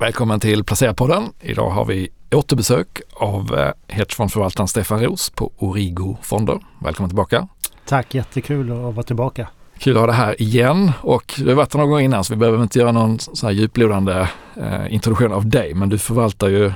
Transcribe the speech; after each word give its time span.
Välkommen 0.00 0.40
till 0.40 0.64
Placerarpodden. 0.64 1.32
Idag 1.40 1.70
har 1.70 1.84
vi 1.84 2.08
återbesök 2.32 3.00
av 3.14 3.58
eh, 3.58 3.94
hedgefondförvaltaren 3.94 4.68
Stefan 4.68 5.00
Ros 5.00 5.30
på 5.30 5.52
Origo 5.58 6.16
Fonder. 6.22 6.58
Välkommen 6.84 7.10
tillbaka. 7.10 7.48
Tack, 7.86 8.14
jättekul 8.14 8.72
att 8.72 8.94
vara 8.94 9.02
tillbaka. 9.02 9.48
Kul 9.78 9.96
att 9.96 10.00
ha 10.00 10.06
det 10.06 10.12
här 10.12 10.42
igen 10.42 10.92
och 11.00 11.34
du 11.36 11.48
har 11.48 11.54
varit 11.54 11.74
någon 11.74 11.90
gång 11.90 12.00
innan 12.00 12.24
så 12.24 12.34
vi 12.34 12.38
behöver 12.38 12.62
inte 12.62 12.78
göra 12.78 12.92
någon 12.92 13.18
sån 13.18 13.46
här 13.46 13.54
djuplodande 13.54 14.28
eh, 14.56 14.94
introduktion 14.94 15.32
av 15.32 15.46
dig 15.46 15.74
men 15.74 15.88
du 15.88 15.98
förvaltar 15.98 16.48
ju, 16.48 16.72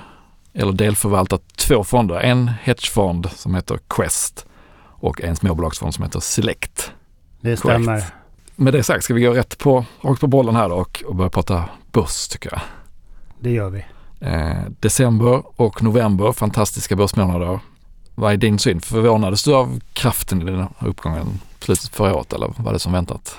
eller 0.55 0.73
delförvaltar 0.73 1.39
två 1.57 1.85
fonder. 1.85 2.21
En 2.21 2.49
hedgefond 2.49 3.31
som 3.31 3.55
heter 3.55 3.79
Quest 3.89 4.47
och 4.83 5.23
en 5.23 5.37
småbolagsfond 5.37 5.95
som 5.95 6.05
heter 6.05 6.21
Select. 6.21 6.93
Det 7.41 7.57
stämmer. 7.57 7.85
Korrekt. 7.85 8.13
Med 8.57 8.73
det 8.73 8.83
sagt 8.83 9.05
ska 9.05 9.15
vi 9.15 9.21
gå 9.21 9.33
rätt 9.33 9.59
på, 9.59 9.85
rakt 10.01 10.21
på 10.21 10.27
bollen 10.27 10.57
här 10.57 10.69
då 10.69 10.75
och, 10.75 11.05
och 11.07 11.15
börja 11.15 11.31
prata 11.31 11.65
börs 11.93 12.29
tycker 12.29 12.53
jag. 12.53 12.61
Det 13.45 13.51
gör 13.51 13.71
vi. 13.71 13.85
Eh, 14.21 14.57
december 14.81 15.43
och 15.57 15.83
november, 15.83 16.33
fantastiska 16.33 16.97
börsmånader. 16.97 17.61
Vad 18.15 18.33
är 18.33 18.37
din 18.37 18.59
syn? 18.59 18.81
Förvånades 18.81 19.45
du 19.45 19.55
av 19.55 19.81
kraften 19.93 20.43
i 20.43 20.45
den 20.45 20.59
här 20.59 20.69
uppgången 20.89 21.27
slutet 21.61 21.89
förra 21.89 22.15
året 22.15 22.33
eller 22.33 22.53
var 22.57 22.73
det 22.73 22.79
som 22.79 22.93
väntat? 22.93 23.37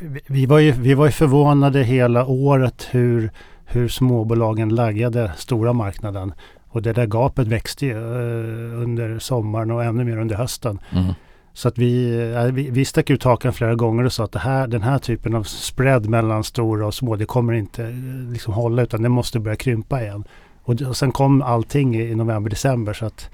Vi, 0.00 0.20
vi, 0.26 0.46
var 0.46 0.58
ju, 0.58 0.72
vi 0.72 0.94
var 0.94 1.06
ju 1.06 1.12
förvånade 1.12 1.82
hela 1.82 2.26
året 2.26 2.88
hur, 2.90 3.30
hur 3.64 3.88
småbolagen 3.88 4.74
laggade 4.74 5.32
stora 5.36 5.72
marknaden. 5.72 6.32
Och 6.68 6.82
det 6.82 6.92
där 6.92 7.06
gapet 7.06 7.46
växte 7.46 7.86
ju 7.86 7.92
eh, 7.92 8.82
under 8.82 9.18
sommaren 9.18 9.70
och 9.70 9.84
ännu 9.84 10.04
mer 10.04 10.18
under 10.18 10.36
hösten. 10.36 10.78
Mm. 10.90 11.14
Så 11.52 11.68
att 11.68 11.78
vi, 11.78 12.18
eh, 12.34 12.42
vi, 12.44 12.70
vi 12.70 12.84
stack 12.84 13.10
ut 13.10 13.24
hakan 13.24 13.52
flera 13.52 13.74
gånger 13.74 14.04
och 14.04 14.12
sa 14.12 14.24
att 14.24 14.34
här, 14.34 14.66
den 14.66 14.82
här 14.82 14.98
typen 14.98 15.34
av 15.34 15.42
spread 15.42 16.08
mellan 16.08 16.44
stora 16.44 16.86
och 16.86 16.94
små, 16.94 17.16
det 17.16 17.24
kommer 17.24 17.52
inte 17.52 17.84
eh, 17.84 18.32
liksom 18.32 18.54
hålla 18.54 18.82
utan 18.82 19.02
det 19.02 19.08
måste 19.08 19.40
börja 19.40 19.56
krympa 19.56 20.02
igen. 20.02 20.24
Och, 20.62 20.82
och 20.82 20.96
sen 20.96 21.12
kom 21.12 21.42
allting 21.42 21.96
i, 21.96 22.02
i 22.02 22.14
november, 22.14 22.50
december. 22.50 22.92
Så 22.92 23.06
att, 23.06 23.30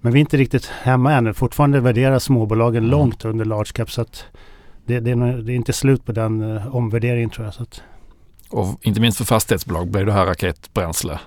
men 0.00 0.12
vi 0.12 0.18
är 0.18 0.20
inte 0.20 0.36
riktigt 0.36 0.66
hemma 0.66 1.12
ännu. 1.12 1.34
Fortfarande 1.34 1.80
värderas 1.80 2.24
småbolagen 2.24 2.84
Mm. 2.84 2.90
långt 2.90 3.24
under 3.24 3.44
large 3.44 3.72
cap. 3.74 3.90
Så 3.90 4.00
att 4.00 4.24
det, 4.86 5.00
det, 5.00 5.14
det 5.42 5.52
är 5.52 5.56
inte 5.56 5.72
slut 5.72 6.04
på 6.04 6.12
den 6.12 6.56
eh, 6.56 6.76
omvärderingen 6.76 7.30
tror 7.30 7.44
jag. 7.46 7.54
Så 7.54 7.62
att 7.62 7.82
Och 8.50 8.78
inte 8.82 9.00
minst 9.00 9.18
för 9.18 9.24
fastighetsbolag 9.24 9.88
blev 9.88 10.06
det 10.06 10.12
här 10.12 10.26
raketbränsle 10.26 11.18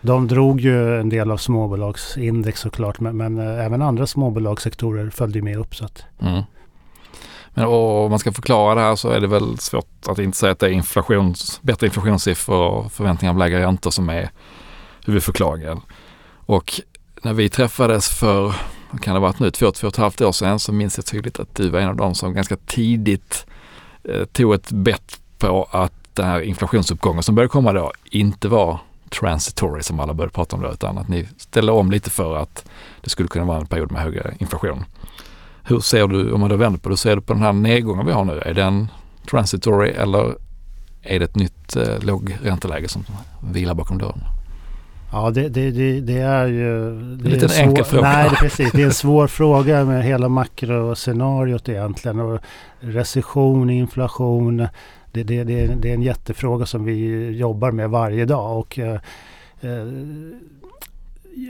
de 0.00 0.28
drog 0.28 0.60
ju 0.60 1.00
en 1.00 1.08
del 1.08 1.30
av 1.30 1.36
småbolagsindex 1.36 2.60
såklart. 2.60 3.00
Men, 3.00 3.16
men 3.16 3.38
eh, 3.38 3.66
även 3.66 3.82
andra 3.82 4.06
småbolagssektorer 4.06 5.10
följde 5.10 5.38
ju 5.38 5.42
med 5.42 5.58
upp. 5.58 5.76
Så 5.76 5.84
att, 5.84 6.04
Mm. 6.20 6.42
Men 7.54 7.64
och 7.64 8.04
om 8.04 8.10
man 8.10 8.18
ska 8.18 8.32
förklara 8.32 8.74
det 8.74 8.80
här 8.80 8.96
så 8.96 9.10
är 9.10 9.20
det 9.20 9.26
väl 9.26 9.58
svårt 9.58 9.88
att 10.06 10.18
inte 10.18 10.38
säga 10.38 10.52
att 10.52 10.58
det 10.58 10.66
är 10.66 10.70
inflations, 10.70 11.60
bättre 11.62 11.86
inflationssiffror 11.86 12.68
och 12.68 12.92
förväntningar 12.92 13.32
om 13.32 13.38
lägre 13.38 13.60
räntor 13.60 13.90
som 13.90 14.08
är 14.08 14.30
huvudförklaringen. 15.06 15.80
Och 16.46 16.80
när 17.22 17.32
vi 17.32 17.48
träffades 17.48 18.08
för, 18.08 18.54
vad 18.90 19.02
kan 19.02 19.14
det 19.14 19.20
ha 19.20 19.26
varit 19.26 19.38
nu, 19.38 19.50
två, 19.50 19.70
två 19.70 19.86
och 19.86 19.92
ett 19.92 19.98
halvt 19.98 20.20
år 20.20 20.32
sedan 20.32 20.58
så 20.58 20.72
minns 20.72 20.98
jag 20.98 21.06
tydligt 21.06 21.40
att 21.40 21.54
du 21.54 21.68
var 21.68 21.80
en 21.80 21.88
av 21.88 21.96
dem 21.96 22.14
som 22.14 22.34
ganska 22.34 22.56
tidigt 22.56 23.46
eh, 24.04 24.24
tog 24.24 24.54
ett 24.54 24.72
bett 24.72 25.20
på 25.38 25.68
att 25.70 25.92
den 26.14 26.26
här 26.26 26.40
inflationsuppgången 26.40 27.22
som 27.22 27.34
började 27.34 27.50
komma 27.50 27.72
då 27.72 27.92
inte 28.04 28.48
var 28.48 28.78
transitory 29.10 29.82
som 29.82 30.00
alla 30.00 30.14
började 30.14 30.32
prata 30.32 30.56
om 30.56 30.62
då 30.62 30.72
utan 30.72 30.98
att 30.98 31.08
ni 31.08 31.28
ställer 31.36 31.72
om 31.72 31.90
lite 31.90 32.10
för 32.10 32.36
att 32.36 32.64
det 33.00 33.10
skulle 33.10 33.28
kunna 33.28 33.44
vara 33.44 33.58
en 33.58 33.66
period 33.66 33.92
med 33.92 34.02
högre 34.02 34.34
inflation. 34.38 34.84
Hur 35.62 35.80
ser 35.80 36.06
du, 36.06 36.32
om 36.32 36.40
man 36.40 36.50
då 36.50 36.56
vänder 36.56 36.80
på 36.80 36.88
det, 36.88 36.92
hur 36.92 36.96
ser 36.96 37.16
du 37.16 37.22
på 37.22 37.32
den 37.32 37.42
här 37.42 37.52
nedgången 37.52 38.06
vi 38.06 38.12
har 38.12 38.24
nu? 38.24 38.40
Är 38.40 38.54
den 38.54 38.88
transitory 39.30 39.90
eller 39.90 40.34
är 41.02 41.18
det 41.18 41.24
ett 41.24 41.36
nytt 41.36 41.76
eh, 41.76 41.98
lågränteläge 42.00 42.88
som 42.88 43.04
vilar 43.52 43.74
bakom 43.74 43.98
dörren? 43.98 44.22
Ja, 45.12 45.30
det, 45.30 45.48
det, 45.48 45.70
det, 45.70 46.00
det 46.00 46.18
är 46.18 46.46
ju... 46.46 46.90
Det 47.16 47.28
lite 47.28 47.46
är 47.46 47.62
en 47.62 47.68
enkel 47.68 47.84
fråga. 47.84 48.02
Nej, 48.02 48.30
precis. 48.30 48.72
Det 48.72 48.82
är 48.82 48.86
en 48.86 48.92
svår 49.04 49.26
fråga 49.26 49.84
med 49.84 50.04
hela 50.04 50.28
makroscenariot 50.28 51.68
egentligen. 51.68 52.20
Och 52.20 52.40
recession, 52.80 53.70
inflation. 53.70 54.66
Det, 55.12 55.22
det, 55.22 55.44
det, 55.44 55.60
är- 55.60 55.76
det 55.76 55.90
är 55.90 55.94
en 55.94 56.02
jättefråga 56.02 56.66
som 56.66 56.84
vi 56.84 57.28
jobbar 57.30 57.70
med 57.70 57.90
varje 57.90 58.24
dag. 58.24 58.58
Och, 58.58 58.78
eh, 58.78 59.00
eh, 59.60 59.86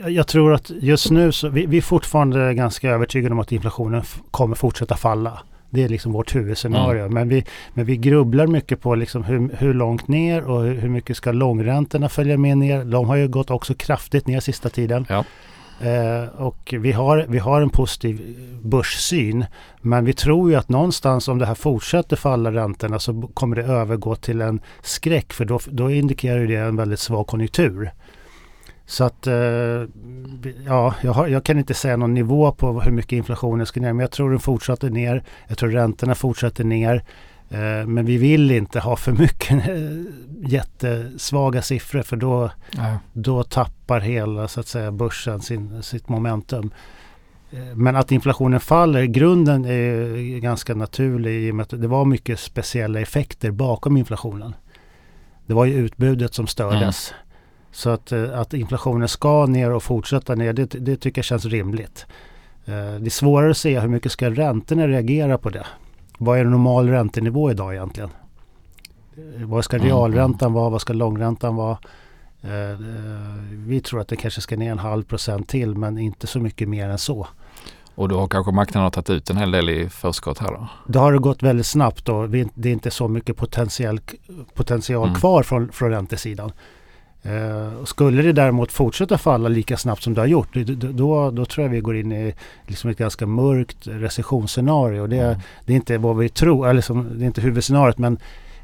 jag- 0.07 0.27
tror 0.27 0.53
att 0.53 0.69
just 0.69 1.11
nu 1.11 1.31
så 1.31 1.49
vi, 1.49 1.65
vi 1.65 1.77
är 1.77 1.81
fortfarande 1.81 2.53
ganska 2.53 2.89
övertygade 2.89 3.33
om 3.33 3.39
att 3.39 3.51
inflationen 3.51 4.03
kommer 4.31 4.55
fortsätta 4.55 4.95
falla. 4.95 5.39
Det 5.73 5.83
är 5.83 5.89
liksom 5.89 6.11
vårt 6.11 6.35
huvudscenario. 6.35 7.09
Men, 7.09 7.29
vi, 7.29 7.45
men 7.73 7.85
vi 7.85 7.97
grubblar 7.97 8.47
mycket 8.47 8.81
på 8.81 8.95
liksom 8.95 9.23
hur, 9.23 9.55
hur 9.57 9.73
långt 9.73 10.07
ner 10.07 10.43
och 10.43 10.63
hur, 10.63 10.75
hur 10.75 10.89
mycket 10.89 11.17
ska 11.17 11.31
långräntorna 11.31 12.09
följa 12.09 12.37
med 12.37 12.57
ner. 12.57 12.83
De 12.83 13.07
har 13.09 13.15
ju 13.15 13.27
gått 13.27 13.51
också 13.51 13.73
kraftigt 13.73 14.27
ner 14.27 14.39
sista 14.39 14.69
tiden. 14.69 15.05
Ja. 15.09 15.23
Eh, 15.81 16.41
och 16.41 16.73
vi 16.79 16.91
har, 16.91 17.25
vi 17.29 17.39
har 17.39 17.61
en 17.61 17.69
positiv 17.69 18.37
börssyn. 18.61 19.45
Men 19.81 20.05
vi 20.05 20.13
tror 20.13 20.49
ju 20.49 20.55
att 20.55 20.69
någonstans 20.69 21.27
om 21.27 21.39
det 21.39 21.45
här 21.45 21.55
fortsätter 21.55 22.15
falla 22.15 22.51
räntorna 22.51 22.99
så 22.99 23.21
kommer 23.33 23.55
det 23.55 23.63
övergå 23.63 24.15
till 24.15 24.41
en 24.41 24.61
skräck. 24.81 25.33
För 25.33 25.45
då, 25.45 25.59
då 25.67 25.91
indikerar 25.91 26.47
det 26.47 26.55
en 26.55 26.75
väldigt 26.75 26.99
svag 26.99 27.27
konjunktur. 27.27 27.91
Så 28.91 29.03
att, 29.03 29.27
eh, 29.27 29.33
ja, 30.65 30.95
jag, 31.01 31.11
har, 31.11 31.27
jag 31.27 31.43
kan 31.43 31.57
inte 31.57 31.73
säga 31.73 31.97
någon 31.97 32.13
nivå 32.13 32.51
på 32.51 32.81
hur 32.81 32.91
mycket 32.91 33.11
inflationen 33.11 33.65
ska 33.65 33.79
ner. 33.79 33.93
Men 33.93 33.99
jag 33.99 34.11
tror 34.11 34.29
den 34.29 34.39
fortsätter 34.39 34.89
ner. 34.89 35.23
Jag 35.47 35.57
tror 35.57 35.69
räntorna 35.69 36.15
fortsätter 36.15 36.63
ner. 36.63 37.03
Eh, 37.49 37.87
men 37.87 38.05
vi 38.05 38.17
vill 38.17 38.51
inte 38.51 38.79
ha 38.79 38.95
för 38.95 39.11
mycket 39.11 39.51
eh, 39.51 40.51
jättesvaga 40.51 41.61
siffror 41.61 42.01
för 42.01 42.17
då, 42.17 42.51
då 43.13 43.43
tappar 43.43 43.99
hela 43.99 44.47
så 44.47 44.59
att 44.59 44.67
säga 44.67 44.91
börsen 44.91 45.41
sin, 45.41 45.83
sitt 45.83 46.09
momentum. 46.09 46.73
Men 47.75 47.95
att 47.95 48.11
inflationen 48.11 48.59
faller, 48.59 49.03
grunden 49.03 49.65
är 49.65 50.39
ganska 50.39 50.75
naturlig 50.75 51.47
i 51.47 51.51
och 51.51 51.55
med 51.55 51.63
att 51.63 51.81
det 51.81 51.87
var 51.87 52.05
mycket 52.05 52.39
speciella 52.39 52.99
effekter 52.99 53.51
bakom 53.51 53.97
inflationen. 53.97 54.55
Det 55.45 55.53
var 55.53 55.65
ju 55.65 55.73
utbudet 55.73 56.33
som 56.33 56.47
stördes. 56.47 57.13
Så 57.71 57.89
att, 57.89 58.11
eh, 58.11 58.39
att 58.39 58.53
inflationen 58.53 59.07
ska 59.07 59.45
ner 59.45 59.71
och 59.71 59.83
fortsätta 59.83 60.35
ner, 60.35 60.53
det, 60.53 60.65
det 60.65 60.95
tycker 60.95 61.19
jag 61.19 61.25
känns 61.25 61.45
rimligt. 61.45 62.05
Eh, 62.65 62.73
Det 62.73 63.05
är 63.05 63.09
svårare 63.09 63.51
att 63.51 63.57
se 63.57 63.79
hur 63.79 63.87
mycket 63.87 64.11
ska 64.11 64.29
räntorna 64.29 64.87
reagera 64.87 65.37
på 65.37 65.49
det. 65.49 65.65
Vad 66.17 66.37
är 66.39 66.45
en 66.45 66.51
normal 66.51 66.89
räntenivå 66.89 67.51
idag 67.51 67.73
egentligen? 67.73 68.09
Eh, 69.17 69.45
Vad 69.47 69.63
ska 69.65 69.75
Mm, 69.77 69.87
realräntan 69.87 70.53
vara? 70.53 70.69
Vad 70.69 70.81
ska 70.81 70.93
långräntan 70.93 71.55
vara? 71.55 71.77
Vi 73.51 73.81
tror 73.81 74.01
att 74.01 74.07
det 74.07 74.15
kanske 74.15 74.41
ska 74.41 74.57
ner 74.57 74.71
en 74.71 74.79
halv 74.79 75.03
procent 75.03 75.47
till 75.47 75.75
men 75.75 75.97
inte 75.97 76.27
så 76.27 76.39
mycket 76.39 76.69
mer 76.69 76.89
än 76.89 76.97
så. 76.97 77.27
Och 77.95 78.09
då 78.09 78.19
har 78.19 78.27
kanske 78.27 78.51
marknaden 78.51 78.91
tagit 78.91 79.09
ut 79.09 79.29
en 79.29 79.37
hel 79.37 79.51
del 79.51 79.69
i 79.69 79.89
förskott 79.89 80.39
här 80.39 80.47
då? 80.47 80.67
Då 80.87 80.99
har 80.99 81.13
det 81.13 81.19
gått 81.19 81.43
väldigt 81.43 81.65
snabbt 81.65 82.09
och 82.09 82.29
det 82.29 82.69
är 82.69 82.73
inte 82.73 82.91
så 82.91 83.07
mycket 83.07 83.37
potential, 83.37 83.99
potential 84.53 85.07
Mm. 85.07 85.19
kvar 85.19 85.43
från, 85.43 85.71
från 85.71 85.89
räntesidan. 85.89 86.51
Eh, 87.23 87.83
skulle 87.85 88.21
det 88.21 88.31
däremot 88.33 88.71
fortsätta 88.71 89.17
falla 89.17 89.49
lika 89.49 89.77
snabbt 89.77 90.03
som 90.03 90.13
det 90.13 90.21
har 90.21 90.27
gjort, 90.27 90.47
då, 90.53 91.31
då, 91.31 91.45
tror 91.45 91.65
jag 91.65 91.71
vi 91.71 91.79
går 91.79 91.97
in 91.97 92.11
i 92.11 92.33
liksom 92.67 92.89
ett 92.89 92.97
ganska 92.97 93.25
mörkt 93.25 93.77
recessionsscenario. 93.87 95.07
Det, 95.07 95.17
Mm. 95.17 95.39
det 95.65 95.73
är 95.73 95.75
inte 95.75 95.97
vad 95.97 96.17
vi 96.17 96.29
tror, 96.29 96.65
eller 96.65 96.73
liksom, 96.73 97.09
det 97.19 97.23
är 97.23 97.27
inte 97.27 97.41
huvudscenariot 97.41 97.97
men 97.97 98.17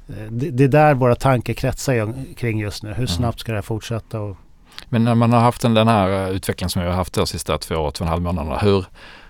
eh, 0.09 0.31
det, 0.31 0.49
det 0.51 0.63
är 0.63 0.67
där 0.67 0.93
våra 0.93 1.15
tankar 1.15 1.53
kretsar 1.53 2.13
kring 2.35 2.59
just 2.59 2.83
nu. 2.83 2.89
Hur 2.89 2.95
Mm. 2.95 3.07
snabbt 3.07 3.39
ska 3.39 3.51
det 3.51 3.57
här 3.57 3.61
fortsätta? 3.61 4.19
Och, 4.19 4.37
Men 4.89 5.03
när 5.03 5.15
man 5.15 5.33
har 5.33 5.39
haft 5.39 5.61
den, 5.61 5.73
den 5.73 5.87
här 5.87 6.27
eh, 6.27 6.35
utvecklingen 6.35 6.69
som 6.69 6.81
vi 6.81 6.87
har 6.87 6.95
haft 6.95 7.13
de 7.13 7.27
sista 7.27 7.57
två, 7.57 7.75
två 7.75 7.81
och 7.83 8.01
en 8.01 8.07
halv 8.07 8.21
månaderna, 8.21 8.57
hur, 8.57 8.85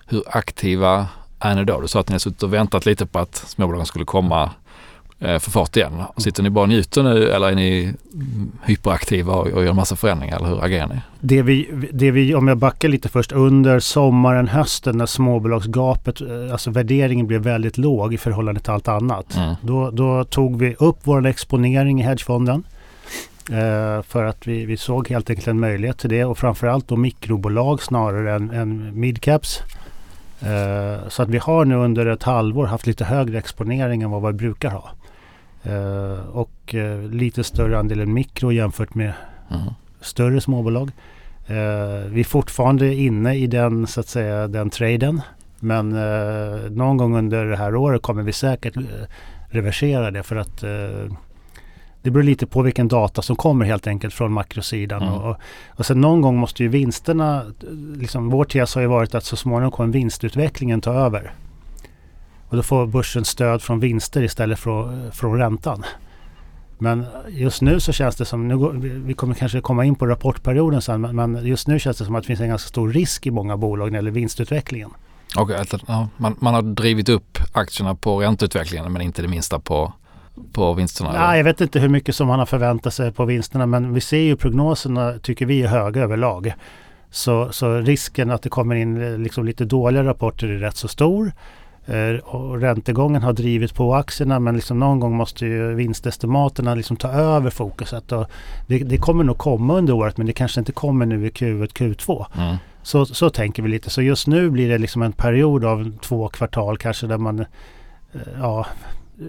hur 0.07 0.23
aktiva 0.27 1.07
är 1.39 1.55
ni 1.55 1.63
då? 1.65 1.81
Du 1.81 1.87
sa 1.87 1.99
att 1.99 2.09
ni 2.09 2.13
har 2.13 2.19
suttit 2.19 2.43
och 2.43 2.53
väntat 2.53 2.85
lite 2.85 3.05
på 3.05 3.19
att 3.19 3.35
småbolagen 3.35 3.85
skulle 3.85 4.05
komma 4.05 4.51
eh, 5.19 5.39
för 5.39 5.51
fart 5.51 5.77
igen. 5.77 6.03
Sitter 6.17 6.43
ni 6.43 6.49
bara 6.49 6.61
och 6.61 6.69
njuter 6.69 7.03
nu 7.03 7.29
eller 7.29 7.47
är 7.51 7.55
ni 7.55 7.93
hyperaktiva 8.65 9.33
och, 9.33 9.65
gör 9.65 9.73
massa 9.73 9.95
förändringar 9.95 10.37
eller 10.37 10.47
hur 10.47 10.63
agerar 10.63 10.87
ni? 10.87 10.95
Det 11.19 11.41
vi, 11.41 11.69
det 11.93 12.11
vi, 12.11 12.35
om 12.35 12.47
jag 12.47 12.57
backar 12.57 12.89
lite 12.89 13.09
först, 13.09 13.31
under 13.31 13.79
sommaren, 13.79 14.47
hösten 14.47 14.97
när 14.97 15.05
småbolagsgapet, 15.05 16.21
eh, 16.21 16.51
alltså 16.51 16.71
värderingen 16.71 17.27
blev 17.27 17.41
väldigt 17.41 17.77
låg 17.77 18.13
i 18.13 18.17
förhållande 18.17 18.59
till 18.59 18.71
allt 18.71 18.87
annat. 18.87 19.35
Mm. 19.35 19.55
Då, 19.61 19.91
då 19.91 20.23
tog 20.23 20.59
vi 20.59 20.75
upp 20.79 20.97
vår 21.03 21.25
exponering 21.25 21.99
i 22.01 22.03
hedgefonden. 22.03 22.63
Eh, 23.51 24.01
för 24.01 24.23
att 24.23 24.47
vi, 24.47 24.65
vi 24.65 24.77
såg 24.77 25.09
helt 25.09 25.29
enkelt 25.29 25.47
en 25.47 25.59
möjlighet 25.59 25.97
till 25.97 26.09
det 26.09 26.25
och 26.25 26.37
framförallt 26.37 26.87
då 26.87 26.95
mikrobolag 26.95 27.83
snarare 27.83 28.35
än, 28.35 28.49
än 28.49 28.99
midcaps. 28.99 29.61
Så 31.09 31.23
att 31.23 31.29
vi 31.29 31.37
har 31.37 31.65
nu 31.65 31.75
under 31.75 32.05
ett 32.05 32.23
halvår 32.23 32.65
haft 32.65 32.87
lite 32.87 33.05
högre 33.05 33.37
exponering 33.37 34.01
än 34.01 34.11
vad 34.11 34.27
vi 34.27 34.33
brukar 34.33 34.69
ha. 34.69 34.89
Eh, 35.67 36.29
och 36.29 36.75
eh, 36.75 37.01
lite 37.01 37.43
större 37.43 37.79
andel 37.79 38.05
mikro 38.05 38.51
jämfört 38.51 38.95
med 38.95 39.13
Mm. 39.49 39.73
större 40.01 40.41
småbolag. 40.41 40.91
Eh, 41.47 42.09
vi 42.09 42.19
är 42.19 42.23
fortfarande 42.23 42.95
inne 42.95 43.35
i 43.35 43.47
den, 43.47 43.87
så 43.87 43.99
att 43.99 44.07
säga, 44.07 44.47
den 44.47 44.69
traden. 44.69 45.21
Men 45.59 45.89
någon 46.75 46.97
gång 46.97 47.17
under 47.17 47.45
det 47.45 47.57
här 47.57 47.75
året 47.75 48.01
kommer 48.01 48.23
vi 48.23 48.33
säkert 48.33 48.73
reversera 49.49 50.11
det 50.11 50.23
för 50.23 50.35
att 50.35 50.61
det 52.01 52.11
beror 52.11 52.23
lite 52.23 52.45
på 52.47 52.61
vilken 52.61 52.87
data 52.87 53.21
som 53.21 53.35
kommer 53.35 53.65
helt 53.65 53.87
enkelt 53.87 54.13
från 54.13 54.31
makrosidan. 54.31 55.01
Mm. 55.01 55.13
Och, 55.13 55.37
och 55.69 55.85
sen 55.85 56.01
någon 56.01 56.21
gång 56.21 56.37
måste 56.37 56.63
ju 56.63 56.69
vinsterna, 56.69 57.43
liksom 57.95 58.29
vår 58.29 58.45
tes 58.45 58.75
har 58.75 58.81
ju 58.81 58.87
varit 58.87 59.15
att 59.15 59.23
så 59.23 59.35
småningom 59.35 59.71
kommer 59.71 59.93
vinstutvecklingen 59.93 60.81
ta 60.81 60.93
över. 60.93 61.31
Och 62.49 62.55
då 62.55 62.63
får 62.63 62.87
börsen 62.87 63.25
stöd 63.25 63.61
från 63.61 63.79
vinster 63.79 64.23
istället 64.23 64.59
för 64.59 65.11
från 65.11 65.37
räntan. 65.37 65.83
Men 66.79 67.05
just 67.29 67.61
nu 67.61 67.79
så 67.79 67.91
känns 67.91 68.15
det 68.15 68.25
som, 68.25 68.47
nu 68.47 68.57
går, 68.57 68.73
vi 69.05 69.13
kommer 69.13 69.33
kanske 69.33 69.61
komma 69.61 69.85
in 69.85 69.95
på 69.95 70.05
rapportperioden 70.05 70.81
sen, 70.81 71.01
men, 71.01 71.15
men 71.15 71.45
just 71.45 71.67
nu 71.67 71.79
känns 71.79 71.97
det 71.97 72.05
som 72.05 72.15
att 72.15 72.23
det 72.23 72.27
finns 72.27 72.39
en 72.39 72.49
ganska 72.49 72.67
stor 72.67 72.89
risk 72.89 73.27
i 73.27 73.31
många 73.31 73.57
bolag 73.57 73.85
när 73.85 73.91
det 73.91 73.97
gäller 73.97 74.11
vinstutvecklingen. 74.11 74.89
Och 75.37 75.51
att, 75.51 75.73
ja, 75.87 76.09
man, 76.17 76.35
man 76.39 76.53
har 76.53 76.61
drivit 76.61 77.09
upp 77.09 77.37
aktierna 77.51 77.95
på 77.95 78.21
ränteutvecklingen 78.21 78.93
men 78.93 79.01
inte 79.01 79.21
det 79.21 79.27
minsta 79.27 79.59
på, 79.59 79.93
på 80.51 80.73
vinsterna? 80.73 81.09
eller? 81.09 81.19
Ja, 81.19 81.37
jag 81.37 81.43
vet 81.43 81.61
inte 81.61 81.79
hur 81.79 81.89
mycket 81.89 82.15
som 82.15 82.27
man 82.27 82.39
har 82.39 82.45
förväntat 82.45 82.93
sig 82.93 83.11
på 83.11 83.25
vinsterna 83.25 83.65
men 83.65 83.93
vi 83.93 84.01
ser 84.01 84.21
ju 84.21 84.35
prognoserna 84.35 85.13
tycker 85.19 85.45
vi 85.45 85.63
är 85.63 85.67
höga 85.67 86.01
överlag. 86.01 86.53
Så, 87.11 87.51
så 87.51 87.77
risken 87.77 88.31
att 88.31 88.41
det 88.41 88.49
kommer 88.49 88.75
in 88.75 89.23
liksom 89.23 89.45
lite 89.45 89.65
dåliga 89.65 90.03
rapporter 90.03 90.47
är 90.47 90.57
rätt 90.57 90.75
så 90.75 90.87
stor. 90.87 91.31
Eh, 91.87 92.19
och 92.19 92.61
räntegången 92.61 93.21
har 93.21 93.33
drivit 93.33 93.75
på 93.75 93.95
aktierna 93.95 94.39
men 94.39 94.55
liksom 94.55 94.79
någon 94.79 94.99
gång 94.99 95.15
måste 95.15 95.45
ju 95.45 95.73
vinstestimaterna 95.73 96.75
liksom 96.75 96.97
ta 96.97 97.07
över 97.07 97.49
fokuset. 97.49 98.11
Och 98.11 98.27
det, 98.67 98.77
det 98.77 98.97
kommer 98.97 99.23
nog 99.23 99.37
komma 99.37 99.73
under 99.73 99.93
året 99.93 100.17
men 100.17 100.27
det 100.27 100.33
kanske 100.33 100.59
inte 100.59 100.71
kommer 100.71 101.05
nu 101.05 101.27
i 101.27 101.29
Q1, 101.29 101.73
Q2. 101.73 102.25
Mm. 102.37 102.55
Så, 102.83 103.05
så 103.05 103.29
tänker 103.29 103.63
vi 103.63 103.69
lite. 103.69 103.89
Så 103.89 104.01
just 104.01 104.27
nu 104.27 104.49
blir 104.49 104.69
det 104.69 104.77
liksom 104.77 105.01
en 105.01 105.11
period 105.11 105.65
av 105.65 105.97
två 106.01 106.27
kvartal 106.27 106.77
kanske 106.77 107.07
där 107.07 107.17
man 107.17 107.39
eh, 107.39 107.45
ja, 108.39 108.65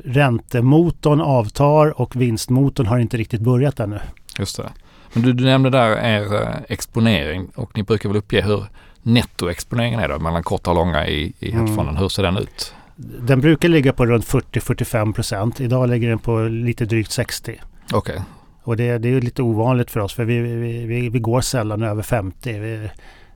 räntemotorn 0.05 1.20
avtar 1.20 2.00
och 2.00 2.16
vinstmotorn 2.16 2.87
har 2.87 2.99
inte 2.99 3.16
riktigt 3.16 3.40
börjat 3.40 3.81
ännu. 3.81 4.00
Just 4.38 4.56
det. 4.56 4.72
Men 5.12 5.22
du, 5.22 5.32
du 5.32 5.44
nämnde 5.44 5.70
där 5.70 5.90
er 5.90 6.43
eh, 6.43 6.55
exponering 6.69 7.49
och 7.55 7.76
ni 7.76 7.82
brukar 7.82 8.08
väl 8.08 8.19
uppge 8.19 8.43
hur 8.43 8.64
nettoexponeringen 9.02 10.00
är 10.00 10.08
då 10.08 10.18
mellan 10.18 10.42
korta 10.42 10.70
och 10.70 10.76
långa 10.76 11.06
i, 11.06 11.32
i 11.38 11.50
Mm. 11.50 11.60
hedgefonden. 11.60 11.96
Hur 11.96 12.08
ser 12.08 12.22
den 12.22 12.36
ut? 12.36 12.74
Den 13.20 13.40
brukar 13.40 13.68
ligga 13.68 13.92
på 13.92 14.06
runt 14.06 14.24
40-45 14.26 15.12
procent. 15.12 15.60
Idag 15.60 15.88
ligger 15.90 16.08
den 16.08 16.18
på 16.18 16.38
lite 16.40 16.84
drygt 16.84 17.10
60. 17.12 17.60
Okej, 17.92 18.22
Och 18.62 18.76
det, 18.76 18.98
det 18.98 19.08
är 19.08 19.20
lite 19.20 19.42
ovanligt 19.42 19.90
för 19.90 20.00
oss 20.00 20.14
för 20.14 20.24
vi, 20.24 20.38
vi, 20.40 20.86
vi, 20.86 21.08
vi 21.08 21.18
går 21.18 21.40
sällan 21.40 21.82
över 21.82 22.02
50. 22.02 22.58
Vi, 22.58 22.74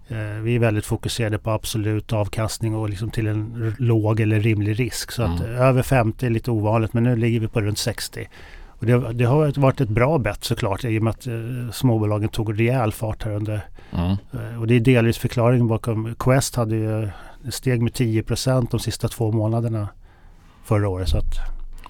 eh, 0.09 0.17
vi 0.43 0.55
är 0.55 0.59
väldigt 0.59 0.87
fokuserade 0.87 1.39
på 1.39 1.51
absolut 1.51 2.13
avkastning 2.13 2.75
och 2.75 2.89
liksom 2.91 3.11
till 3.11 3.27
en 3.27 3.75
låg 3.79 4.21
eller 4.21 4.41
rimlig 4.41 4.81
risk. 4.81 5.13
Så 5.13 5.23
att 5.23 5.41
Mm. 5.41 5.53
över 5.57 5.83
50 5.83 6.27
är 6.27 6.31
lite 6.31 6.51
ovanligt 6.51 6.93
men 6.95 7.03
nu 7.05 7.17
ligger 7.17 7.41
vi 7.41 7.49
på 7.49 7.61
runt 7.61 7.79
60. 7.79 8.29
Och 8.83 8.89
det, 8.89 9.13
det 9.13 9.25
har 9.25 9.61
varit 9.61 9.81
ett 9.81 9.89
bra 9.89 10.19
bett 10.19 10.45
såklart 10.45 10.85
i 10.85 10.99
och 10.99 11.03
med 11.03 11.11
att 11.11 11.27
eh, 11.27 11.35
småbolagen 11.73 12.29
tog 12.29 12.61
rejäl 12.61 12.93
fart 12.93 13.25
här 13.25 13.33
under 13.33 13.67
mm. 13.93 14.17
Eh, 14.33 14.61
Och 14.61 14.67
det 14.67 14.75
är 14.75 14.81
delvis 14.81 15.19
förklaringen 15.19 15.67
bakom 15.67 16.15
Quest 16.19 16.57
hade 16.57 16.77
ju 16.77 17.05
ett 17.49 17.55
steg 17.55 17.83
med 17.83 17.93
10% 17.93 18.67
de 18.71 18.81
sista 18.81 19.09
två 19.09 19.33
månaderna 19.33 19.89
förra 20.65 20.89
året. 20.89 21.09
Så 21.09 21.19
att 21.19 21.35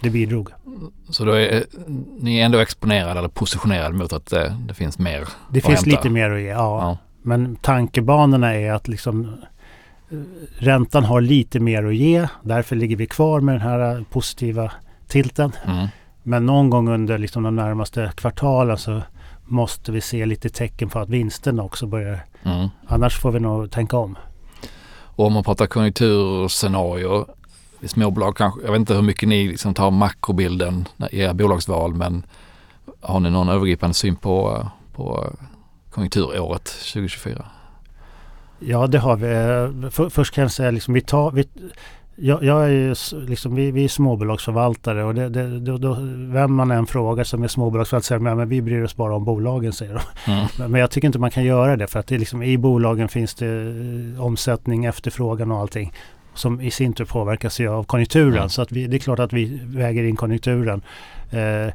det 0.03 0.11
bidrog. 0.11 0.49
så 1.11 1.25
då 1.25 1.33
är 1.33 1.65
ni 2.21 2.39
är 2.39 2.44
ändå 2.44 2.59
exponerade 2.59 3.19
eller 3.19 3.29
positionerade 3.29 3.94
mot 3.94 4.12
att 4.12 4.27
det, 4.27 4.56
det 4.69 4.75
finns 4.75 4.99
mer 4.99 5.29
Det 5.50 5.59
att 5.59 5.67
finns 5.67 5.67
hämta? 5.67 5.91
lite 5.91 6.11
mer 6.11 6.31
att 6.31 6.41
ge, 6.41 6.49
ja. 6.49 6.56
Ja. 6.81 6.99
Men 7.23 7.56
tankebanorna 7.56 8.55
är 8.55 8.73
att 8.73 8.89
liksom 8.89 9.25
eh, 10.11 10.19
räntan 10.59 11.05
har 11.05 11.21
lite 11.21 11.61
mer 11.61 11.85
att 11.85 11.94
ge. 11.94 12.29
Därför 12.43 12.77
ligger 12.77 12.97
vi 12.97 13.06
kvar 13.06 13.41
med 13.41 13.55
den 13.55 13.62
här 13.62 13.97
eh, 13.97 14.03
positiva 14.03 14.73
tilten. 15.09 15.53
Mm. 15.67 15.89
Men 16.22 16.46
någon 16.46 16.70
gång 16.70 16.88
under 16.88 17.19
liksom 17.19 17.42
de 17.42 17.56
närmaste 17.56 18.12
kvartalen 18.16 18.78
så 18.78 19.02
måste 19.44 19.92
vi 19.92 20.00
se 20.00 20.26
lite 20.26 20.48
tecken 20.48 20.88
på 20.88 20.98
att 20.98 21.08
vinsterna 21.08 21.62
också 21.62 21.86
börjar. 21.86 22.24
Mm. 22.42 22.69
Annars 22.86 23.19
får 23.20 23.32
vi 23.32 23.40
nog 23.40 23.70
tänka 23.70 23.96
om. 23.96 24.19
Och 25.14 25.26
om 25.26 25.32
man 25.32 25.44
pratar 25.44 25.66
konjunkturscenarier 25.66 27.24
småbolag 27.88 28.36
kanske, 28.36 28.60
jag 28.62 28.72
vet 28.72 28.78
inte 28.78 28.94
hur 28.94 29.02
mycket 29.02 29.28
ni 29.28 29.48
liksom 29.48 29.74
tar 29.74 29.90
makrobilden 29.90 30.88
i 31.10 31.20
era 31.20 31.34
bolagsval 31.34 31.94
men 31.94 32.26
har 33.00 33.20
ni 33.20 33.30
någon 33.30 33.48
övergripande 33.48 33.94
syn 33.94 34.16
på, 34.16 34.66
på 34.92 35.32
konjunkturåret 35.90 36.64
2024? 36.64 37.46
Ja, 38.58 38.86
det 38.86 38.98
har 38.98 39.16
vi. 39.16 39.26
Eh, 39.26 39.90
För, 39.90 40.08
först 40.08 40.34
kan 40.34 40.42
jag 40.42 40.52
säga 40.52 40.70
liksom 40.70 40.94
vi 40.94 41.00
tar... 41.00 41.30
Vi, 41.30 41.48
jag, 42.22 42.42
jag 42.44 42.64
är 42.64 42.69
ju 42.69 42.94
liksom, 43.28 43.54
vi, 43.54 43.70
vi 43.70 43.84
är 43.84 43.88
småbolagsförvaltare 43.88 45.04
och 45.04 45.14
det, 45.14 45.28
det, 45.28 45.60
då, 45.60 45.78
då, 45.78 45.96
vem 46.32 46.54
man 46.54 46.70
än 46.70 46.86
frågar 46.86 47.24
som 47.24 47.42
är 47.42 47.48
småbolagsförvaltare 47.48 48.06
säger 48.08 48.20
"Men- 48.20 48.36
men 48.36 48.48
vi 48.48 48.62
bryr 48.62 48.82
oss 48.82 48.96
bara 48.96 49.16
om 49.16 49.24
bolagen 49.24 49.72
säger 49.72 49.94
de. 49.94 50.32
Mm. 50.32 50.46
Men, 50.58 50.70
men 50.70 50.80
jag 50.80 50.90
tycker 50.90 51.06
inte 51.08 51.19
man 51.19 51.30
kan 51.30 51.44
göra 51.44 51.76
det 51.76 51.86
för 51.86 52.00
att 52.00 52.06
det 52.06 52.19
liksom, 52.19 52.42
i 52.42 52.58
bolagen 52.58 53.08
finns 53.08 53.34
det 53.34 53.46
eh, 54.16 54.24
omsättning, 54.24 54.84
efterfrågan 54.84 55.50
och 55.52 55.58
allting 55.58 55.92
som 56.34 56.60
i 56.60 56.70
sin 56.70 56.92
tur 56.92 57.04
påverkas 57.04 57.60
ju 57.60 57.69
av 57.69 57.84
konjunkturen. 57.84 58.36
Mm. 58.36 58.48
Så 58.48 58.62
att 58.62 58.72
vi, 58.72 58.86
det 58.86 58.96
är 58.96 58.98
klart 58.98 59.19
att 59.19 59.32
vi 59.32 59.60
väger 59.64 60.04
in 60.04 60.16
konjunkturen. 60.16 60.82
Eh, 61.30 61.72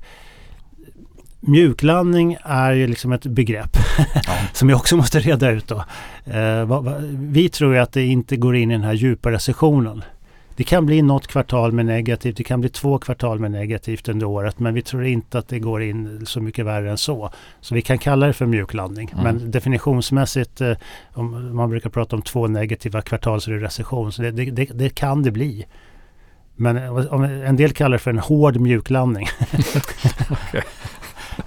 mjuklandning 1.39 2.37
är 2.43 2.71
ju 2.71 2.87
liksom 2.87 3.11
ett 3.11 3.25
begrepp 3.25 3.77
Ja. 4.13 4.33
som 4.53 4.69
jag 4.69 4.77
också 4.77 4.97
måste 4.97 5.19
reda 5.19 5.49
ut 5.51 5.67
då. 5.67 5.83
Eh, 6.25 6.65
vad, 6.65 6.83
vad, 6.83 7.03
vi 7.13 7.49
tror 7.49 7.73
ju 7.73 7.79
att 7.79 7.91
det 7.93 8.05
inte 8.05 8.35
går 8.37 8.55
in 8.55 8.71
i 8.71 8.73
den 8.73 8.83
här 8.83 8.93
djupa 8.93 9.31
recessionen. 9.31 10.03
Det 10.57 10.63
kan 10.63 10.85
bli 10.85 11.01
något 11.01 11.27
kvartal 11.27 11.71
med 11.71 11.85
negativt, 11.85 12.37
det 12.37 12.43
kan 12.43 12.61
bli 12.61 12.69
två 12.69 12.97
kvartal 12.97 13.39
med 13.39 13.51
negativt 13.51 14.09
under 14.09 14.25
året 14.25 14.59
men 14.59 14.73
vi 14.73 14.81
tror 14.81 15.05
inte 15.05 15.39
att 15.39 15.47
det 15.47 15.59
går 15.59 15.83
in 15.83 16.25
så 16.25 16.41
mycket 16.41 16.65
värre 16.65 16.91
än 16.91 16.97
så. 16.97 17.29
Så 17.61 17.75
vi 17.75 17.81
kan 17.81 17.97
kalla 17.97 18.27
det 18.27 18.33
för 18.33 18.45
mjuklandning. 18.45 19.09
Mm. 19.13 19.23
Men 19.23 19.51
definitionsmässigt, 19.51 20.61
eh, 20.61 20.73
om 21.13 21.55
man 21.55 21.69
brukar 21.69 21.89
prata 21.89 22.15
om 22.15 22.21
två 22.21 22.47
negativa 22.47 23.01
kvartal 23.01 23.41
så 23.41 23.51
är 23.51 23.55
det 23.55 23.65
recession. 23.65 24.11
Så 24.11 24.21
det, 24.21 24.31
det, 24.31 24.45
det, 24.51 24.65
det 24.73 24.89
kan 24.89 25.23
det 25.23 25.31
bli. 25.31 25.65
Men 26.55 26.77
eh, 26.77 27.49
en 27.49 27.55
del 27.55 27.73
kallar 27.73 27.97
det 27.97 27.99
för 27.99 28.11
en 28.11 28.19
hård 28.19 28.57
mjuklandning. 28.57 29.27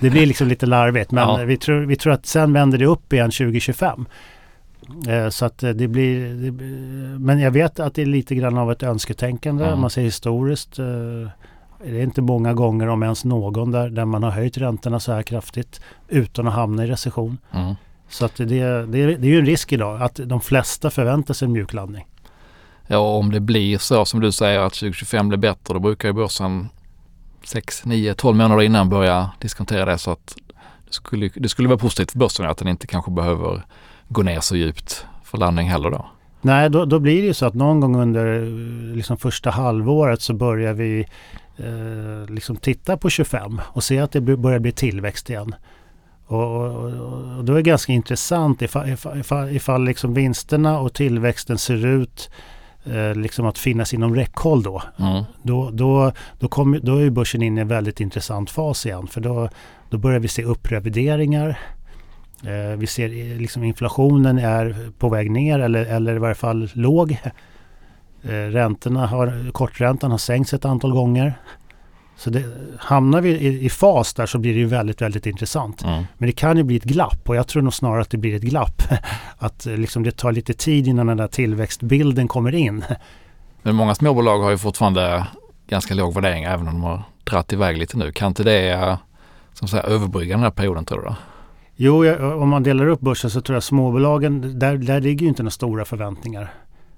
Det 0.00 0.10
blir 0.10 0.26
liksom 0.26 0.48
lite 0.48 0.66
larvigt 0.66 1.10
men 1.10 1.28
Ja. 1.28 1.36
vi, 1.36 1.56
tror, 1.56 1.80
vi 1.80 1.96
tror 1.96 2.12
att 2.12 2.26
sen 2.26 2.52
vänder 2.52 2.78
det 2.78 2.86
upp 2.86 3.12
igen 3.12 3.30
2025. 3.30 4.06
Eh, 5.08 5.28
Så 5.28 5.44
att 5.44 5.62
eh, 5.62 5.70
det 5.70 5.88
blir, 5.88 6.34
det, 6.34 6.50
blir- 6.50 7.18
men 7.18 7.40
jag 7.40 7.50
vet 7.50 7.80
att 7.80 7.94
det 7.94 8.02
är 8.02 8.06
lite 8.06 8.34
grann 8.34 8.58
av 8.58 8.72
ett 8.72 8.82
önsketänkande. 8.82 9.64
Mm. 9.66 9.80
Man 9.80 9.90
ser 9.90 10.02
historiskt. 10.02 10.78
eh, 10.78 10.84
Det 11.84 11.98
är 12.00 12.02
inte 12.02 12.22
många 12.22 12.54
gånger, 12.54 12.86
om 12.88 13.02
ens 13.02 13.24
någon, 13.24 13.70
där, 13.70 13.90
där 13.90 14.04
man 14.04 14.22
har 14.22 14.30
höjt 14.30 14.58
räntorna 14.58 15.00
så 15.00 15.12
här 15.12 15.22
kraftigt 15.22 15.80
utan 16.08 16.46
att 16.48 16.54
hamna 16.54 16.84
i 16.84 16.86
recession. 16.86 17.38
Mm. 17.52 17.74
Så 18.08 18.24
att 18.24 18.36
det, 18.36 18.44
det, 18.44 18.58
är- 18.60 18.86
det 18.86 18.98
är 19.26 19.30
ju 19.32 19.38
en 19.38 19.46
risk 19.46 19.72
idag 19.72 20.02
att 20.02 20.20
de 20.24 20.40
flesta 20.40 20.90
förväntar 20.90 21.34
sig 21.34 21.46
en 21.46 21.52
mjuklandning. 21.52 22.06
Ja, 22.86 22.98
om 22.98 23.30
det 23.32 23.40
blir 23.40 23.78
så 23.78 24.04
som 24.04 24.20
du 24.20 24.32
säger 24.32 24.58
att 24.60 24.72
2025 24.74 25.28
blir 25.28 25.38
bättre, 25.38 25.74
då 25.74 25.80
brukar 25.80 26.08
ju 26.08 26.12
börsen 26.14 26.68
6, 27.44 27.84
9, 27.84 28.14
12 28.14 28.36
månader 28.36 28.62
innan 28.62 28.88
börja 28.88 29.30
diskontera 29.40 29.84
det 29.84 29.98
så 29.98 30.10
att 30.10 30.34
det 30.86 30.92
skulle, 30.92 31.30
det 31.34 31.48
skulle 31.48 31.68
vara 31.68 31.78
positivt 31.78 32.10
för 32.10 32.18
börsen 32.18 32.46
att 32.46 32.58
den 32.58 32.68
inte 32.68 32.86
kanske 32.86 33.10
behöver 33.10 33.62
gå 34.10 34.22
ner 34.22 34.40
så 34.40 34.56
djupt 34.56 35.06
för 35.24 35.38
landning 35.38 35.68
heller 35.68 35.90
då. 35.90 36.06
Nej, 36.42 36.70
då, 36.70 36.84
då 36.84 36.98
blir 36.98 37.20
det 37.20 37.26
ju 37.26 37.34
så 37.34 37.46
att 37.46 37.54
någon 37.54 37.80
gång 37.80 37.96
under 37.96 38.42
eh, 38.42 38.96
liksom 38.96 39.16
första 39.16 39.50
halvåret 39.50 40.22
så 40.22 40.34
börjar 40.34 40.72
vi 40.72 41.06
eh, 41.56 42.34
liksom 42.34 42.56
titta 42.56 42.96
på 42.96 43.10
25 43.10 43.60
och 43.64 43.84
se 43.84 43.98
att 43.98 44.12
det 44.12 44.20
börjar 44.20 44.58
bli 44.58 44.72
tillväxt 44.72 45.30
igen. 45.30 45.54
Och, 46.26 46.66
och, 46.66 46.84
och 47.38 47.44
då 47.44 47.52
är 47.52 47.56
det 47.56 47.62
ganska 47.62 47.92
intressant 47.92 48.62
ifall, 48.62 48.88
ifall, 48.88 49.50
ifall, 49.50 49.84
liksom 49.84 50.14
vinsterna 50.14 50.80
och 50.80 50.92
tillväxten 50.92 51.58
ser 51.58 51.86
ut 51.86 52.30
eh, 52.84 53.14
liksom 53.14 53.46
att 53.46 53.58
finnas 53.58 53.94
inom 53.94 54.14
räckhåll 54.14 54.62
då. 54.62 54.82
Mm. 54.98 55.24
Då, 55.42 55.70
då, 55.70 56.12
då, 56.38 56.48
kom, 56.48 56.80
då 56.82 56.96
är 56.96 57.10
börsen 57.10 57.42
inne 57.42 57.60
i 57.60 57.62
en 57.62 57.68
väldigt 57.68 58.00
intressant 58.00 58.50
fas 58.50 58.86
igen. 58.86 59.06
För 59.06 59.20
då, 59.20 59.48
då 59.90 59.98
börjar 59.98 60.20
vi 60.20 60.28
se 60.28 60.44
upprevideringar. 60.44 61.58
Eh, 62.44 62.76
vi 62.76 62.86
ser 62.86 63.32
eh, 63.32 63.38
liksom 63.38 63.64
inflationen 63.64 64.38
är 64.38 64.90
på 64.98 65.08
väg 65.08 65.30
ner 65.30 65.58
eller, 65.58 65.86
eller 65.86 66.16
i 66.16 66.18
varje 66.18 66.34
fall 66.34 66.70
låg. 66.72 67.18
Eh, 68.22 68.30
räntorna 68.30 69.06
har, 69.06 69.52
korträntan 69.52 70.10
har 70.10 70.18
sänkts 70.18 70.54
ett 70.54 70.64
antal 70.64 70.92
gånger. 70.92 71.34
Så 72.16 72.30
det, 72.30 72.44
hamnar 72.78 73.20
vi 73.20 73.30
i, 73.30 73.64
i 73.64 73.68
fas 73.70 74.14
där 74.14 74.26
så 74.26 74.38
blir 74.38 74.52
det 74.54 74.58
ju 74.58 74.66
väldigt, 74.66 75.02
väldigt 75.02 75.26
intressant. 75.26 75.82
Mm. 75.82 76.04
Men 76.18 76.26
det 76.26 76.32
kan 76.32 76.56
ju 76.56 76.62
bli 76.62 76.76
ett 76.76 76.84
glapp 76.84 77.28
och 77.28 77.36
jag 77.36 77.48
tror 77.48 77.62
nog 77.62 77.74
snarare 77.74 78.02
att 78.02 78.10
det 78.10 78.18
blir 78.18 78.36
ett 78.36 78.42
glapp. 78.42 78.82
Att 79.38 79.66
liksom 79.66 80.02
det 80.02 80.16
tar 80.16 80.32
lite 80.32 80.52
tid 80.52 80.88
innan 80.88 81.06
den 81.06 81.16
där 81.16 81.28
tillväxtbilden 81.28 82.28
kommer 82.28 82.54
in. 82.54 82.84
Men 83.62 83.74
många 83.74 83.94
småbolag 83.94 84.38
har 84.38 84.50
ju 84.50 84.58
fortfarande 84.58 85.26
ganska 85.68 85.94
låg 85.94 86.14
värdering 86.14 86.44
även 86.44 86.68
om 86.68 86.74
de 86.74 86.82
har 86.82 87.02
dratt 87.24 87.52
iväg 87.52 87.78
lite 87.78 87.96
nu. 87.96 88.12
Kan 88.12 88.28
inte 88.28 88.44
det 88.44 88.98
som 89.52 89.68
säga, 89.68 89.82
överbrygga 89.82 90.34
den 90.34 90.42
här 90.42 90.50
perioden 90.50 90.84
tror 90.84 91.00
du? 91.00 91.04
Då? 91.04 91.16
Jo, 91.82 92.04
jag, 92.04 92.42
om 92.42 92.48
man 92.48 92.62
delar 92.62 92.86
upp 92.86 93.00
börsen 93.00 93.30
så 93.30 93.40
tror 93.40 93.56
jag 93.56 93.62
småbolagen, 93.62 94.58
där, 94.58 94.76
där 94.76 95.00
ligger 95.00 95.22
ju 95.22 95.28
inte 95.28 95.42
några 95.42 95.50
stora 95.50 95.84
förväntningar. 95.84 96.54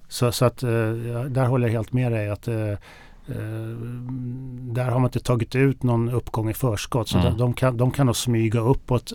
Så, 0.08 0.32
så 0.32 0.44
att 0.44 0.62
eh, 0.62 0.68
där 1.28 1.46
håller 1.46 1.66
jag 1.66 1.72
helt 1.72 1.92
med 1.92 2.12
dig 2.12 2.30
att 2.30 2.48
eh, 2.48 2.74
där 4.72 4.84
har 4.84 4.98
man 4.98 5.04
inte 5.04 5.20
tagit 5.20 5.54
ut 5.54 5.82
någon 5.82 6.10
uppgång 6.10 6.50
i 6.50 6.54
förskott. 6.54 7.08
Så 7.08 7.18
mm. 7.18 7.36
de, 7.36 7.54
kan, 7.54 7.76
de 7.76 7.90
kan 7.90 8.06
nog 8.06 8.16
smyga 8.16 8.60
uppåt. 8.60 9.12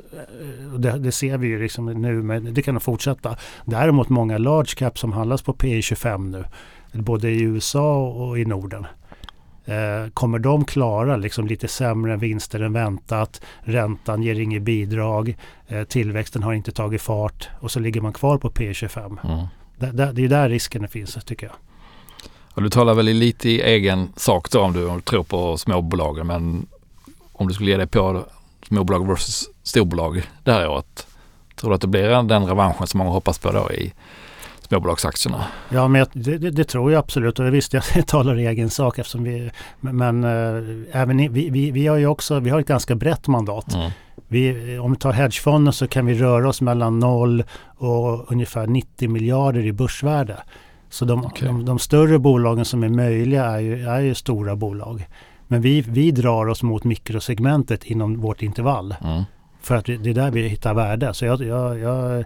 Det, 0.77 0.99
det 0.99 1.11
ser 1.11 1.37
vi 1.37 1.47
ju 1.47 1.61
liksom 1.61 1.85
nu, 1.85 2.23
men 2.23 2.53
det 2.53 2.61
kan 2.61 2.73
nog 2.73 2.83
fortsätta. 2.83 3.35
Däremot 3.65 4.09
många 4.09 4.37
large 4.37 4.75
cap 4.75 4.99
som 4.99 5.13
handlas 5.13 5.41
på 5.41 5.53
P 5.53 5.81
25 5.81 6.31
nu, 6.31 6.43
både 6.91 7.29
i 7.29 7.41
USA 7.41 8.07
och 8.07 8.39
i 8.39 8.45
Norden. 8.45 8.85
Eh, 9.67 10.09
kommer 10.13 10.39
de 10.39 10.65
klara 10.65 11.17
liksom 11.17 11.47
lite 11.47 11.67
sämre 11.67 12.17
vinster 12.17 12.59
än 12.59 12.73
väntat? 12.73 13.41
Räntan 13.59 14.23
ger 14.23 14.39
inget 14.39 14.61
bidrag. 14.61 15.37
Eh, 15.67 15.83
tillväxten 15.83 16.43
har 16.43 16.53
inte 16.53 16.71
tagit 16.71 17.01
fart 17.01 17.49
och 17.59 17.71
så 17.71 17.79
ligger 17.79 18.01
man 18.01 18.13
kvar 18.13 18.37
på 18.37 18.49
P25. 18.49 19.17
Mm. 19.23 19.47
Det, 19.77 19.91
det, 19.91 20.11
det 20.11 20.23
är 20.23 20.29
där 20.29 20.49
risken 20.49 20.87
finns 20.87 21.17
tycker 21.25 21.45
jag. 21.45 21.55
Och 22.53 22.63
du 22.63 22.69
talar 22.69 22.93
väl 22.93 23.05
lite 23.05 23.49
i 23.49 23.61
egen 23.61 24.13
sak 24.15 24.51
då 24.51 24.61
om 24.61 24.73
du, 24.73 24.85
om 24.85 24.95
du 24.95 25.01
tror 25.01 25.23
på 25.23 25.57
småbolagen 25.57 26.27
men 26.27 26.67
om 27.33 27.47
du 27.47 27.53
skulle 27.53 27.71
ge 27.71 27.77
dig 27.77 27.87
på 27.87 28.25
småbolag 28.67 29.07
versus 29.07 29.49
storbolag 29.63 30.23
det 30.43 30.51
här 30.51 30.67
året. 30.67 31.07
Tror 31.55 31.69
du 31.69 31.75
att 31.75 31.81
det 31.81 31.87
blir 31.87 32.23
den 32.23 32.45
revanschen 32.45 32.87
som 32.87 32.97
många 32.97 33.09
hoppas 33.09 33.39
på 33.39 33.51
då 33.51 33.71
i 33.71 33.93
småbolagsaktierna? 34.67 35.45
Ja, 35.69 35.87
men 35.87 36.05
det, 36.13 36.37
det, 36.37 36.51
det, 36.51 36.63
tror 36.63 36.91
jag 36.91 36.99
absolut 36.99 37.39
och 37.39 37.53
visst 37.53 37.73
jag 37.73 37.83
talar 38.07 38.39
i 38.39 38.45
egen 38.45 38.69
sak 38.69 38.99
eftersom 38.99 39.23
vi 39.23 39.51
men 39.79 40.23
äh, 40.23 41.01
även 41.01 41.17
vi, 41.17 41.49
vi, 41.49 41.71
vi 41.71 41.87
har 41.87 41.97
ju 41.97 42.07
också 42.07 42.39
vi 42.39 42.49
har 42.49 42.59
ett 42.59 42.67
ganska 42.67 42.95
brett 42.95 43.27
mandat. 43.27 43.73
Mm. 43.73 43.91
Vi, 44.27 44.77
om 44.79 44.91
vi 44.91 44.99
tar 44.99 45.11
hedgefonden 45.11 45.73
så 45.73 45.87
kan 45.87 46.05
vi 46.05 46.13
röra 46.13 46.49
oss 46.49 46.61
mellan 46.61 46.99
noll 46.99 47.43
och 47.77 48.31
ungefär 48.31 48.67
90 48.67 49.09
miljarder 49.09 49.65
i 49.65 49.73
börsvärde. 49.73 50.37
Så 50.89 51.05
de, 51.05 51.25
okay. 51.25 51.47
de, 51.47 51.65
de, 51.65 51.79
större 51.79 52.19
bolagen 52.19 52.65
som 52.65 52.83
är 52.83 52.89
möjliga 52.89 53.45
är 53.45 53.59
ju, 53.59 53.87
är 53.87 53.99
ju 53.99 54.15
stora 54.15 54.55
bolag. 54.55 55.07
Men 55.47 55.61
vi, 55.61 55.81
vi 55.81 56.11
drar 56.11 56.47
oss 56.47 56.63
mot 56.63 56.83
mikrosegmentet 56.83 57.83
inom 57.83 58.19
vårt 58.21 58.41
intervall. 58.41 58.95
Mm. 59.03 59.23
För 59.61 59.75
att 59.75 59.85
det 59.85 59.93
är 59.93 60.13
där 60.13 60.31
vi 60.31 60.47
hittar 60.47 60.73
värde. 60.73 61.13
Så 61.13 61.25
jag, 61.25 61.41
jag, 61.41 61.79
jag, 61.79 62.25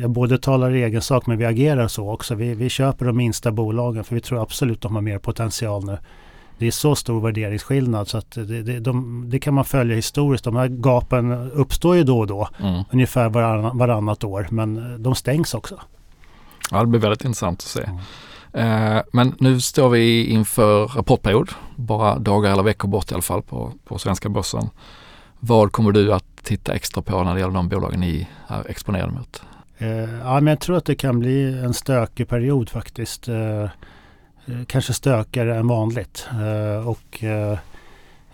jag 0.00 0.10
både 0.10 0.38
talar 0.38 0.74
i 0.74 0.82
egen 0.82 1.02
sak 1.02 1.26
men 1.26 1.38
vi 1.38 1.44
agerar 1.44 1.88
så 1.88 2.10
också. 2.10 2.34
Vi, 2.34 2.54
vi 2.54 2.68
köper 2.68 3.06
de 3.06 3.16
minsta 3.16 3.52
bolagen 3.52 4.04
för 4.04 4.14
vi 4.14 4.20
tror 4.20 4.42
absolut 4.42 4.80
de 4.80 4.94
har 4.94 5.02
mer 5.02 5.18
potential 5.18 5.84
nu. 5.84 5.98
Det 6.58 6.66
är 6.66 6.70
så 6.70 6.94
stor 6.94 7.20
värderingsskillnad 7.20 8.08
så 8.08 8.18
att 8.18 8.30
det, 8.30 8.62
det, 8.62 8.80
de, 8.80 9.24
det 9.30 9.38
kan 9.38 9.54
man 9.54 9.64
följa 9.64 9.96
historiskt. 9.96 10.44
De 10.44 10.56
här 10.56 10.68
gapen 10.68 11.50
uppstår 11.50 11.96
ju 11.96 12.04
då 12.04 12.18
och 12.18 12.26
då. 12.26 12.48
Mm. 12.62 12.82
Ungefär 12.90 13.28
varann, 13.28 13.78
varannat 13.78 14.24
år 14.24 14.46
men 14.50 15.02
de 15.02 15.14
stängs 15.14 15.54
också. 15.54 15.80
Ja, 16.70 16.80
det 16.80 16.86
blir 16.86 17.00
väldigt 17.00 17.24
intressant 17.24 17.58
att 17.58 17.66
se. 17.66 17.90
Mm. 18.52 19.04
men 19.12 19.34
nu 19.38 19.60
står 19.60 19.88
vi 19.88 20.26
inför 20.26 20.86
rapportperiod, 20.86 21.50
bara 21.76 22.18
dagar 22.18 22.52
eller 22.52 22.62
veckor 22.62 22.88
bort 22.88 23.10
i 23.10 23.14
alla 23.14 23.22
fall 23.22 23.42
på, 23.42 23.72
på 23.84 23.98
svenska 23.98 24.28
börsen. 24.28 24.68
Vad 25.40 25.72
kommer 25.72 25.92
du 25.92 26.12
att 26.12 26.29
titta 26.42 26.74
extra 26.74 27.02
på 27.02 27.24
när 27.24 27.34
det 27.34 27.40
gäller 27.40 27.54
de 27.54 27.68
bolagen 27.68 28.00
ni 28.00 28.28
är 28.48 28.70
exponerade 28.70 29.12
mot? 29.12 29.42
Eh, 29.78 29.88
ja, 30.18 30.40
men 30.40 30.46
jag 30.46 30.60
tror 30.60 30.76
att 30.76 30.84
det 30.84 30.94
kan 30.94 31.18
bli 31.18 31.58
en 31.58 31.74
stökig 31.74 32.28
period 32.28 32.70
faktiskt. 32.70 33.28
Eh, 33.28 33.68
kanske 34.66 34.92
stökigare 34.92 35.56
än 35.56 35.68
vanligt. 35.68 36.28
och 36.86 37.24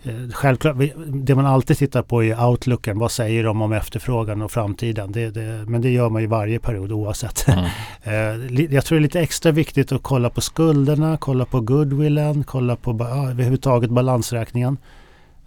Eh, 0.07 0.29
självklart, 0.33 0.75
det 1.07 1.35
man 1.35 1.45
alltid 1.45 1.77
tittar 1.77 2.01
på 2.01 2.23
är 2.23 2.45
outlooken. 2.45 2.99
Vad 2.99 3.11
säger 3.11 3.43
de 3.43 3.61
om 3.61 3.73
efterfrågan 3.73 4.41
och 4.41 4.51
framtiden? 4.51 5.11
Det, 5.11 5.29
det, 5.29 5.63
men 5.67 5.81
det 5.81 5.89
gör 5.89 6.09
man 6.09 6.21
ju 6.21 6.27
varje 6.27 6.59
period 6.59 6.91
oavsett. 6.91 7.47
Mm. 7.47 7.65
Eh, 8.03 8.63
jag 8.73 8.85
tror 8.85 8.95
det 8.95 8.99
är 8.99 9.03
lite 9.03 9.19
extra 9.19 9.51
viktigt 9.51 9.91
att 9.91 10.03
kolla 10.03 10.29
på 10.29 10.41
skulderna, 10.41 11.17
kolla 11.17 11.45
på 11.45 11.61
goodwillen, 11.61 12.43
kolla 12.43 12.75
på 12.75 12.97
ja, 12.99 13.29
överhuvudtaget 13.29 13.89
balansräkningen. 13.89 14.77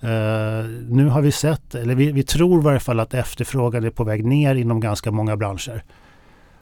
Uh, 0.04 0.70
nu 0.88 1.08
har 1.08 1.20
vi 1.20 1.32
sett, 1.32 1.74
eller 1.74 1.94
vi, 1.94 2.12
vi, 2.12 2.22
tror 2.22 2.60
i 2.60 2.64
varje 2.64 2.80
fall 2.80 3.00
att 3.00 3.14
efterfrågan 3.14 3.84
är 3.84 3.90
på 3.90 4.04
väg 4.04 4.24
ner 4.24 4.54
inom 4.54 4.80
ganska 4.80 5.10
många 5.10 5.36
branscher. 5.36 5.84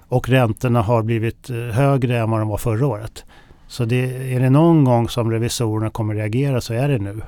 Och 0.08 0.28
räntorna 0.28 0.82
har 0.82 1.02
blivit 1.02 1.48
högre 1.72 2.18
än 2.18 2.30
vad 2.30 2.40
de 2.40 2.48
var 2.48 2.56
förra 2.56 2.86
året. 2.86 3.24
Så 3.66 3.84
det, 3.84 4.34
är 4.34 4.40
det 4.40 4.50
någon 4.50 4.84
gång 4.84 5.08
som 5.08 5.30
revisorerna 5.30 5.90
kommer 5.90 6.14
reagera 6.14 6.60
så 6.60 6.74
är 6.74 6.88
det 6.88 6.98
nu. 6.98 7.20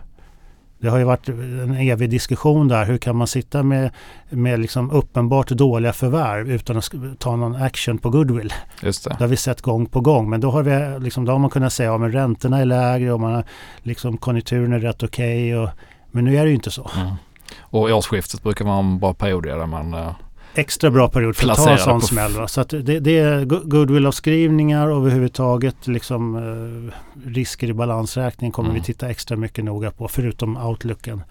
Det 0.81 0.89
har 0.89 0.99
ju 0.99 1.05
varit 1.05 1.29
en 1.29 1.75
evig 1.75 2.11
diskussion 2.11 2.69
där. 2.69 2.85
Hur 2.85 2.99
kan 2.99 3.17
man 3.17 3.27
sitta 3.27 3.63
med, 3.63 3.91
med 4.31 4.61
liksom 4.61 4.91
uppenbart 4.91 5.49
dåliga 5.49 5.93
förvärv 5.93 6.51
utan 6.51 6.77
att 6.77 6.91
ta 7.19 7.37
någon 7.37 7.57
action 7.57 7.99
på 7.99 8.11
goodwill? 8.11 8.53
Just 8.83 9.05
det. 9.05 9.11
det 9.11 9.25
har 9.25 9.29
vi 9.29 9.37
sett 9.37 9.63
gång 9.63 9.87
på 9.87 10.01
gång. 10.01 10.31
Men 10.31 10.41
då 10.41 10.51
har, 10.51 10.63
vi, 10.63 11.05
liksom, 11.05 11.25
då 11.25 11.33
har 11.33 11.39
man 11.39 11.51
kunnat 11.51 11.73
säga 11.73 11.95
att 11.95 12.01
ja, 12.01 12.09
räntorna 12.09 12.59
är 12.59 12.65
lägre 12.65 13.13
och 13.13 13.21
man 13.21 13.35
har, 13.35 13.45
liksom, 13.83 14.17
konjunkturen 14.17 14.73
är 14.73 14.79
rätt 14.79 15.03
okej. 15.03 15.59
Okay 15.59 15.73
men 16.13 16.25
nu 16.25 16.37
är 16.37 16.45
det 16.45 16.49
ju 16.49 16.55
inte 16.55 16.71
så. 16.71 16.91
Mm. 16.97 17.15
Och 17.61 17.83
årsskiftet 17.83 18.43
brukar 18.43 18.65
vara 18.65 18.79
en 18.79 18.99
bra 18.99 19.15
period 19.15 19.43
där 19.43 19.67
man 19.67 20.15
extra 20.55 20.91
bra 20.91 21.09
period 21.09 21.37
för 21.37 21.51
att 21.51 21.57
ta 21.57 21.71
en 21.71 21.79
sån 21.79 22.03
smäll. 22.03 22.49
Så 22.49 22.65
det, 22.65 23.01
det 23.01 23.19
är 23.19 23.45
goodwill-avskrivningar 23.45 24.87
och 24.87 24.97
överhuvudtaget 24.97 25.87
liksom, 25.87 26.37
eh, 26.37 27.29
risker 27.31 27.71
i 27.71 27.73
balansräkningen 27.73 28.53
kommer 28.53 28.71
mm. 28.71 28.81
vi 28.81 28.87
titta 28.87 29.09
extra 29.11 29.37
mycket 29.37 29.65
noga 29.65 29.91
på 29.91 30.09
förutom 30.09 30.57
outlooken. 30.57 31.23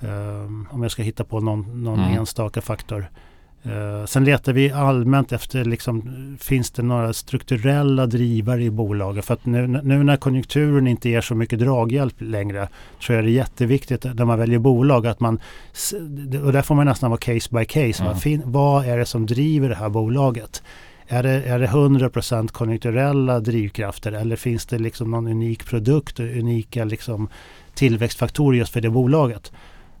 Um, 0.00 0.68
om 0.70 0.82
jag 0.82 0.90
ska 0.90 1.02
hitta 1.02 1.24
på 1.24 1.40
någon, 1.40 1.84
någon 1.84 1.98
mm. 1.98 2.18
enstaka 2.18 2.60
faktor. 2.60 3.10
Uh, 3.66 4.04
sen 4.06 4.24
letar 4.24 4.52
vi 4.52 4.72
allmänt 4.72 5.32
efter, 5.32 5.64
liksom, 5.64 6.36
finns 6.40 6.70
det 6.70 6.82
några 6.82 7.12
strukturella 7.12 8.06
drivare 8.06 8.62
i 8.62 8.70
bolaget? 8.70 9.24
För 9.24 9.34
att 9.34 9.46
nu, 9.46 9.66
nu, 9.66 10.02
när 10.04 10.16
konjunkturen 10.16 10.86
inte 10.86 11.08
ger 11.08 11.20
så 11.20 11.34
mycket 11.34 11.58
draghjälp 11.58 12.14
längre 12.18 12.68
tror 13.06 13.16
jag 13.16 13.24
det 13.24 13.30
är 13.30 13.32
jätteviktigt 13.32 14.04
när 14.04 14.24
man 14.24 14.38
väljer 14.38 14.58
bolag 14.58 15.06
att 15.06 15.20
man, 15.20 15.40
och 16.44 16.52
där 16.52 16.62
får 16.62 16.74
man 16.74 16.86
nästan 16.86 17.10
vara 17.10 17.20
case 17.20 17.48
by 17.50 17.64
case. 17.64 18.04
Mm. 18.04 18.16
Fin, 18.16 18.42
vad 18.44 18.86
är 18.86 18.98
det 18.98 19.06
som 19.06 19.26
driver 19.26 19.68
det 19.68 19.74
här 19.74 19.88
bolaget? 19.88 20.62
Är 21.06 21.22
det, 21.22 21.30
är 21.30 21.58
det 21.58 21.66
100% 21.66 22.48
konjunkturella 22.48 23.40
drivkrafter 23.40 24.12
eller 24.12 24.36
finns 24.36 24.66
det 24.66 24.78
liksom 24.78 25.10
någon 25.10 25.28
unik 25.28 25.66
produkt 25.66 26.20
och 26.20 26.26
unika 26.26 26.84
liksom 26.84 27.28
tillväxtfaktorer 27.74 28.58
just 28.58 28.72
för 28.72 28.80
det 28.80 28.90
bolaget? 28.90 29.52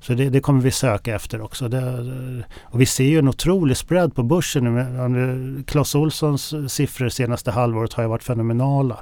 Så 0.06 0.14
det, 0.14 0.30
det, 0.30 0.40
kommer 0.40 0.60
vi 0.60 0.70
söka 0.70 1.14
efter 1.14 1.40
också. 1.40 1.68
Det, 1.68 2.44
och 2.62 2.80
vi 2.80 2.86
ser 2.86 3.04
ju 3.04 3.18
en 3.18 3.28
otrolig 3.28 3.76
spread 3.76 4.14
på 4.14 4.22
börsen 4.22 4.64
nu. 5.12 5.62
Clas 5.66 5.94
Olssons 5.94 6.54
siffror 6.68 7.08
senaste 7.08 7.50
halvåret 7.50 7.92
har 7.92 8.02
ju 8.02 8.08
varit 8.08 8.22
fenomenala 8.22 8.98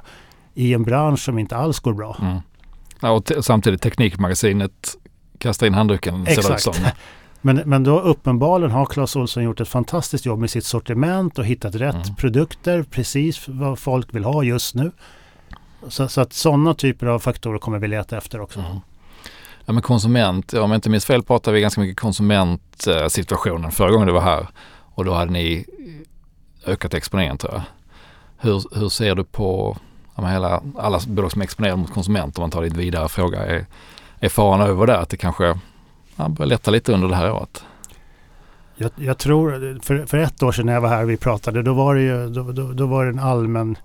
i 0.53 0.73
en 0.73 0.83
bransch 0.83 1.19
som 1.19 1.39
inte 1.39 1.55
alls 1.55 1.79
går 1.79 1.93
bra. 1.93 2.17
Mm. 2.21 2.37
Ja, 3.01 3.11
och 3.11 3.45
samtidigt 3.45 3.81
Teknikmagasinet 3.81 4.97
kastar 5.37 5.67
in 5.67 5.73
handduken. 5.73 6.27
Exakt. 6.27 6.81
Men, 7.45 7.61
men 7.65 7.83
då 7.83 7.99
uppenbarligen 7.99 8.71
har 8.71 8.85
Clas 8.85 9.15
Ohlson 9.15 9.43
gjort 9.43 9.61
ett 9.61 9.67
fantastiskt 9.67 10.25
jobb 10.25 10.39
med 10.39 10.49
sitt 10.49 10.65
sortiment 10.65 11.39
och 11.39 11.45
hittat 11.45 11.75
rätt 11.75 11.95
mm. 11.95 12.15
produkter, 12.15 12.83
precis 12.83 13.47
vad 13.47 13.79
folk 13.79 14.15
vill 14.15 14.23
ha 14.23 14.43
just 14.43 14.75
nu. 14.75 14.91
Så, 15.87 16.07
så 16.07 16.21
att 16.21 16.33
sådana 16.33 16.73
typer 16.73 17.07
av 17.07 17.19
faktorer 17.19 17.57
kommer 17.57 17.79
vi 17.79 17.87
leta 17.87 18.17
efter 18.17 18.41
också. 18.41 18.59
Mm. 18.59 18.79
Ja 19.65 19.73
men 19.73 19.81
konsument, 19.81 20.53
om 20.53 20.71
jag 20.71 20.77
inte 20.77 20.89
minns 20.89 21.05
fel 21.05 21.23
pratade 21.23 21.55
vi 21.55 21.61
ganska 21.61 21.81
mycket 21.81 21.99
konsumentsituationen 21.99 23.71
förra 23.71 23.91
gången 23.91 24.07
du 24.07 24.13
var 24.13 24.21
här 24.21 24.47
och 24.95 25.05
då 25.05 25.13
hade 25.13 25.31
ni 25.31 25.65
ökat 26.65 26.93
exponeringen 26.93 27.37
tror 27.37 27.53
jag. 27.53 27.61
Hur, 28.37 28.79
hur 28.79 28.89
ser 28.89 29.15
du 29.15 29.23
på 29.23 29.77
ja, 30.15 30.25
hela, 30.25 30.61
alla 30.77 30.99
bolag 31.07 31.31
som 31.31 31.41
är 31.41 31.43
exponerade 31.43 31.77
mot 31.77 31.93
konsument 31.93 32.37
om 32.37 32.41
man 32.41 32.51
tar 32.51 32.63
din 32.63 32.73
vidare 32.73 33.09
fråga. 33.09 33.45
Är, 33.45 33.65
är 34.19 34.29
faran 34.29 34.61
över 34.61 34.87
där 34.87 34.97
att 34.97 35.09
det 35.09 35.17
kanske 35.17 35.59
ja, 36.15 36.29
börjar 36.29 36.49
lätta 36.49 36.71
lite 36.71 36.93
under 36.93 37.07
det 37.07 37.15
här 37.15 37.31
året? 37.31 37.63
Jag, 38.75 38.91
jag, 38.95 39.17
tror, 39.17 39.79
för, 39.83 40.05
för 40.05 40.17
ett 40.17 40.43
år 40.43 40.51
sedan 40.51 40.65
när 40.65 40.73
jag 40.73 40.81
var 40.81 40.89
här 40.89 41.03
och 41.03 41.09
vi 41.09 41.17
pratade, 41.17 41.63
då 41.63 41.73
var 41.73 41.95
det 41.95 42.01
ju 42.01 42.29
då, 42.29 42.51
då, 42.51 42.73
då 42.73 42.85
var 42.85 43.05
det 43.05 43.11
en 43.11 43.19
allmän 43.19 43.77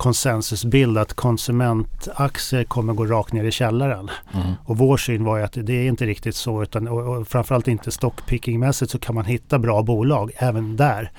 konsensusbild 0.00 0.98
att 0.98 1.14
konsumentaktier 1.14 2.64
kommer 2.64 2.92
gå 2.92 3.06
rakt 3.06 3.32
ner 3.32 3.44
i 3.44 3.50
källaren. 3.50 4.10
Mm. 4.34 4.52
Och 4.64 4.78
vår 4.78 4.96
syn 4.96 5.24
var 5.24 5.36
ju 5.36 5.44
att 5.44 5.52
det 5.52 5.72
är 5.72 5.88
inte 5.88 6.06
riktigt 6.06 6.36
så 6.36 6.62
utan 6.62 6.88
och, 6.88 7.16
och 7.16 7.28
framförallt 7.28 7.68
inte 7.68 7.90
stockpickingmässigt 7.90 8.90
så 8.90 8.98
kan 8.98 9.14
man 9.14 9.24
hitta 9.24 9.58
bra 9.58 9.82
bolag 9.82 10.30
även 10.36 10.76
där. 10.76 11.10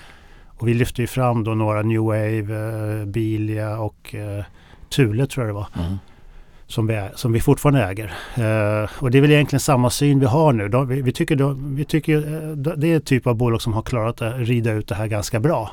Och 0.57 0.67
vi 0.67 0.73
lyfte 0.73 1.01
ju 1.01 1.07
fram 1.07 1.43
då 1.43 1.51
några 1.51 1.81
New 1.81 2.01
Wave, 2.01 2.41
uh, 2.41 3.05
Bilia 3.05 3.77
och 3.77 4.15
uh, 4.17 4.43
Thule 4.89 5.27
tror 5.27 5.45
jag 5.45 5.55
det 5.55 5.59
var. 5.59 5.67
Mm. 5.85 5.97
Som, 6.67 6.88
vi, 6.88 7.09
som 7.15 7.31
vi 7.31 7.39
fortfarande 7.39 7.83
äger. 7.83 8.05
Uh, 8.38 8.89
och 9.00 9.11
det 9.11 9.17
är 9.17 9.21
väl 9.21 9.31
egentligen 9.31 9.59
samma 9.59 9.89
syn 9.89 10.19
vi 10.19 10.25
har 10.25 10.53
nu. 10.53 10.67
De, 10.67 10.88
vi, 10.88 11.01
vi, 11.01 11.11
tycker, 11.11 11.35
de, 11.35 11.75
vi 11.75 11.85
tycker 11.85 12.21
det 12.75 12.88
är 12.88 12.95
en 12.95 13.01
typ 13.01 13.27
av 13.27 13.35
bolag 13.35 13.61
som 13.61 13.73
har 13.73 13.81
klarat 13.81 14.21
att 14.21 14.38
rida 14.38 14.71
ut 14.71 14.88
det 14.88 14.95
här 14.95 15.07
ganska 15.07 15.39
bra. 15.39 15.71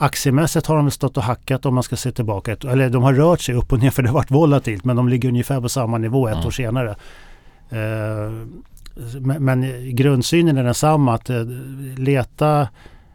Aktiemässigt 0.00 0.66
har 0.66 0.76
de 0.76 0.90
stått 0.90 1.16
och 1.16 1.22
hackat 1.22 1.66
om 1.66 1.74
man 1.74 1.82
ska 1.82 1.96
se 1.96 2.12
tillbaka. 2.12 2.52
Ett, 2.52 2.64
eller 2.64 2.90
de 2.90 3.02
har 3.02 3.14
rört 3.14 3.40
sig 3.40 3.54
upp 3.54 3.72
och 3.72 3.78
ner 3.78 3.90
för 3.90 4.02
det 4.02 4.08
har 4.08 4.14
varit 4.14 4.30
volatilt 4.30 4.84
men 4.84 4.96
de 4.96 5.08
ligger 5.08 5.28
ungefär 5.28 5.60
på 5.60 5.68
samma 5.68 5.98
nivå 5.98 6.28
ett 6.28 6.34
mm. 6.34 6.46
år 6.46 6.50
senare. 6.50 6.96
Uh, 7.72 8.46
men, 9.20 9.44
men 9.44 9.72
grundsynen 9.96 10.58
är 10.58 10.64
densamma 10.64 11.14
att 11.14 11.30
uh, 11.30 11.46
leta, 11.96 12.68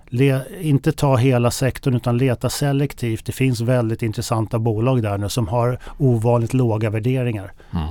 le, 0.08 0.40
inte 0.62 0.92
ta 0.92 1.16
hela 1.16 1.52
sektorn 1.52 1.96
utan 1.96 2.18
leta 2.18 2.50
selektivt. 2.50 3.26
Det 3.26 3.32
finns 3.32 3.62
väldigt 3.62 4.02
intressanta 4.02 4.60
bolag 4.60 5.04
där 5.04 5.18
nu 5.18 5.30
som 5.30 5.48
har 5.48 5.80
ovanligt 5.98 6.54
låga 6.54 6.90
värderingar. 6.90 7.54
Mm. 7.72 7.88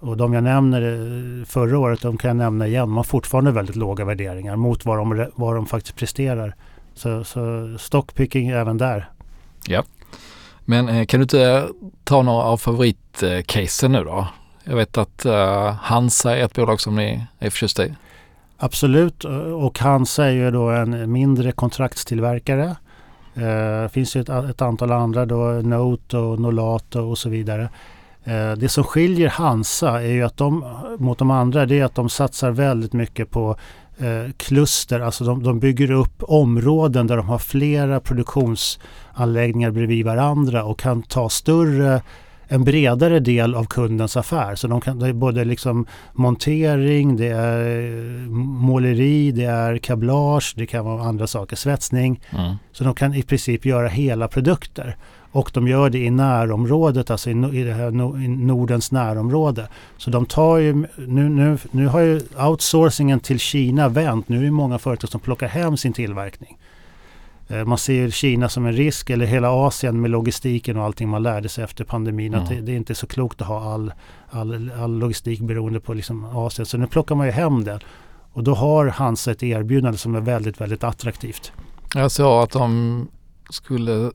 Och 0.00 0.16
de 0.16 0.32
jag 0.32 0.44
nämner 0.44 0.82
eh, 0.82 1.44
förra 1.44 1.78
året, 1.78 2.00
de 2.02 2.18
kan 2.18 2.28
jag 2.28 2.36
nämna 2.36 2.66
igen. 2.66 2.88
De 2.88 2.96
har 2.96 3.04
fortfarande 3.04 3.52
väldigt 3.52 3.76
låga 3.76 4.04
värderingar 4.04 4.56
mot 4.56 4.84
vad 4.84 4.98
de, 4.98 5.26
vad 5.34 5.54
de 5.54 5.66
faktiskt 5.66 5.96
presterar. 5.96 6.54
Så, 6.94 7.24
så 7.24 7.76
stockpicking 7.78 8.48
även 8.48 8.78
där. 8.78 9.10
Ja. 9.66 9.84
Men 10.64 10.88
eh, 10.88 11.06
kan 11.06 11.20
du 11.20 11.22
inte 11.22 11.68
ta 12.04 12.22
några 12.22 12.44
av 12.44 12.56
favoritcasen 12.56 13.92
nu 13.92 14.04
då? 14.04 14.26
Jag 14.64 14.76
vet 14.76 14.98
att 14.98 15.26
uh, 15.26 15.70
Hansa 15.70 16.36
är 16.36 16.44
ett 16.44 16.54
bolag 16.54 16.80
som 16.80 16.96
ni 16.96 17.26
är 17.38 17.50
förtjusta 17.50 17.86
i. 17.86 17.94
Absolut, 18.56 19.24
och 19.60 19.78
Hansa 19.78 20.24
är 20.24 20.30
ju 20.30 20.50
då 20.50 20.70
en 20.70 21.12
mindre 21.12 21.52
kontraktstillverkare. 21.52 22.76
Det 23.34 23.82
uh, 23.82 23.88
finns 23.88 24.16
ju 24.16 24.20
ett, 24.20 24.28
ett, 24.28 24.62
antal 24.62 24.92
andra 24.92 25.26
då, 25.26 25.44
Note 25.44 26.16
och 26.18 26.40
Nolato 26.40 27.00
och 27.00 27.18
så 27.18 27.28
vidare. 27.28 27.68
Uh, 28.28 28.52
det 28.52 28.68
som 28.68 28.84
skiljer 28.84 29.28
Hansa 29.28 30.02
är 30.02 30.12
ju 30.12 30.22
att 30.22 30.36
de 30.36 30.64
mot 30.98 31.18
de 31.18 31.30
andra 31.30 31.66
det 31.66 31.80
är 31.80 31.84
att 31.84 31.94
de 31.94 32.08
satsar 32.08 32.50
väldigt 32.50 32.92
mycket 32.92 33.30
på 33.30 33.56
Eh, 34.00 34.32
kluster, 34.36 35.00
alltså 35.00 35.24
de, 35.24 35.42
de, 35.42 35.60
bygger 35.60 35.90
upp 35.90 36.22
områden 36.22 37.06
där 37.06 37.16
de 37.16 37.28
har 37.28 37.38
flera 37.38 38.00
produktionsanläggningar 38.00 39.70
bredvid 39.70 40.04
varandra 40.04 40.64
och 40.64 40.78
kan 40.78 41.02
ta 41.02 41.28
större 41.28 42.02
en 42.52 42.64
bredare 42.64 43.20
del 43.20 43.54
av 43.54 43.64
kundens 43.64 44.16
affär. 44.16 44.54
Så 44.54 44.68
de 44.68 44.80
kan, 44.80 44.98
det 44.98 45.08
är 45.08 45.12
både 45.12 45.44
liksom 45.44 45.86
montering, 46.12 47.16
det 47.16 47.28
är 47.28 48.28
måleri, 48.60 49.32
det 49.32 49.44
är 49.44 49.78
kablage, 49.78 50.54
det 50.56 50.66
kan 50.66 50.84
vara 50.84 51.02
andra 51.02 51.26
saker, 51.26 51.56
svetsning. 51.56 52.20
Mm. 52.30 52.54
Så 52.72 52.84
de 52.84 52.94
kan 52.94 53.14
i 53.14 53.22
princip 53.22 53.66
göra 53.66 53.88
hela 53.88 54.28
produkter. 54.28 54.96
Och 55.32 55.50
de 55.54 55.68
gör 55.68 55.90
det 55.90 55.98
i 55.98 56.10
närområdet, 56.10 57.10
alltså 57.10 57.30
i, 57.30 57.32
i, 57.32 57.64
det 57.64 57.72
här, 57.72 57.88
i 58.24 58.28
Nordens 58.28 58.92
närområde. 58.92 59.68
Så 59.96 60.10
de 60.10 60.26
tar 60.26 60.58
ju, 60.58 60.72
nu, 60.96 61.28
nu, 61.28 61.58
nu 61.70 61.86
har 61.86 62.00
ju 62.00 62.20
outsourcingen 62.48 63.20
till 63.20 63.38
Kina 63.38 63.88
vänt. 63.88 64.28
Nu 64.28 64.38
är 64.38 64.42
det 64.42 64.50
många 64.50 64.78
företag 64.78 65.10
som 65.10 65.20
plockar 65.20 65.48
hem 65.48 65.76
sin 65.76 65.92
tillverkning. 65.92 66.58
Eh, 67.50 67.64
man 67.64 67.78
ser 67.78 68.10
Kina 68.10 68.48
som 68.48 68.66
en 68.66 68.72
risk 68.72 69.10
eller 69.10 69.26
hela 69.26 69.50
Asien 69.50 70.00
med 70.00 70.10
logistiken 70.10 70.76
och 70.76 70.84
allting 70.84 71.08
man 71.08 71.22
lärde 71.22 71.48
sig 71.48 71.64
efter 71.64 71.84
pandemin. 71.84 72.34
Mm. 72.34 72.42
Att 72.42 72.50
det, 72.50 72.60
det, 72.60 72.72
är 72.72 72.76
inte 72.76 72.94
så 72.94 73.06
klokt 73.06 73.40
att 73.40 73.48
ha 73.48 73.72
all, 73.74 73.92
all, 74.30 74.70
all 74.80 74.98
logistik 74.98 75.40
beroende 75.40 75.80
på 75.80 75.94
liksom 75.94 76.24
Asien. 76.24 76.66
Så 76.66 76.78
nu 76.78 76.86
plockar 76.86 77.14
man 77.14 77.26
ju 77.26 77.32
hem 77.32 77.64
det. 77.64 77.80
Och 78.32 78.44
då 78.44 78.54
har 78.54 78.86
Hansa 78.86 79.30
ett 79.30 79.42
erbjudande 79.42 79.98
som 79.98 80.14
är 80.14 80.20
väldigt, 80.20 80.60
väldigt 80.60 80.84
attraktivt. 80.84 81.52
Jag 81.94 82.10
sa 82.10 82.42
att 82.42 82.50
de 82.50 83.08
skulle 83.50 84.10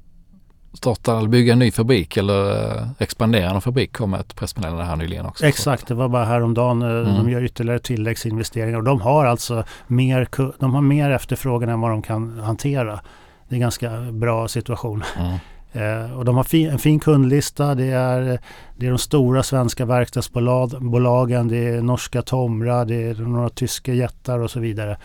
starta 0.74 1.18
eller 1.18 1.30
bygga 1.30 1.54
en 1.54 1.60
ny 1.60 1.72
fabrik 1.72 2.18
eller 2.18 2.72
eh, 2.78 2.88
expandera 2.98 3.50
en 3.50 3.62
fabrik 3.62 3.98
kom 3.98 4.14
ett 4.14 4.36
pressmeddelande 4.36 4.84
här 4.84 4.96
nyligen 4.96 5.26
också. 5.26 5.46
Exakt, 5.46 5.88
det 5.88 5.94
var 5.94 6.10
bara 6.10 6.26
häromdagen. 6.26 6.82
Eh, 6.82 6.90
mm. 6.90 7.16
De 7.16 7.30
gör 7.30 7.44
ytterligare 7.44 7.80
tilläggsinvesteringar 7.80 8.78
och 8.78 8.84
de 8.84 9.02
har 9.02 9.26
alltså 9.26 9.64
mer, 9.88 10.28
de 10.60 10.74
har 10.74 10.82
mer 10.82 11.10
efterfrågan 11.10 11.70
än 11.70 11.82
vad 11.82 11.92
de 11.92 12.02
kan 12.02 12.40
hantera 12.40 13.00
det 13.48 13.54
är 13.54 13.56
en 13.56 13.62
ganska 13.62 14.00
bra 14.12 14.48
situation. 14.48 15.04
Mm. 15.18 15.38
Eh, 15.76 16.18
och 16.18 16.26
de 16.26 16.36
har 16.36 16.44
fi, 16.44 16.66
en 16.66 16.80
fin 16.80 17.00
kundlista. 17.00 17.76
Det 17.76 17.86
är, 17.86 18.40
det 18.76 18.86
är 18.86 18.90
de 18.90 18.98
stora 18.98 19.44
svenska 19.44 19.86
verkstadsbolagen. 19.86 21.48
Det 21.48 21.58
är 21.58 21.82
norska 21.82 22.22
Tomra, 22.22 22.86
det 22.86 23.04
är 23.04 23.14
några 23.16 23.50
tyska 23.50 23.94
jättar 23.94 24.40
och 24.40 24.52
så 24.52 24.60
vidare. 24.60 24.98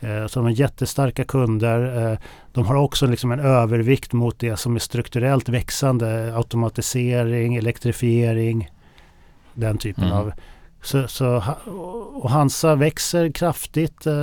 Eh, 0.00 0.26
så 0.26 0.38
de 0.38 0.44
har 0.44 0.50
jättestarka 0.50 1.24
kunder. 1.24 2.10
Eh, 2.12 2.18
de 2.52 2.66
har 2.66 2.74
också 2.74 3.06
liksom 3.06 3.32
en 3.32 3.40
övervikt 3.40 4.12
mot 4.12 4.38
det 4.38 4.56
som 4.56 4.74
är 4.74 4.78
strukturellt 4.78 5.48
växande. 5.48 6.36
Automatisering, 6.36 7.56
elektrifiering, 7.56 8.70
den 9.54 9.78
typen 9.78 10.04
mm. 10.04 10.16
av 10.16 10.32
så, 10.82 11.08
så, 11.08 11.42
och 12.14 12.30
Hansa 12.30 12.74
växer 12.74 13.30
kraftigt. 13.30 14.06
Eh, 14.06 14.14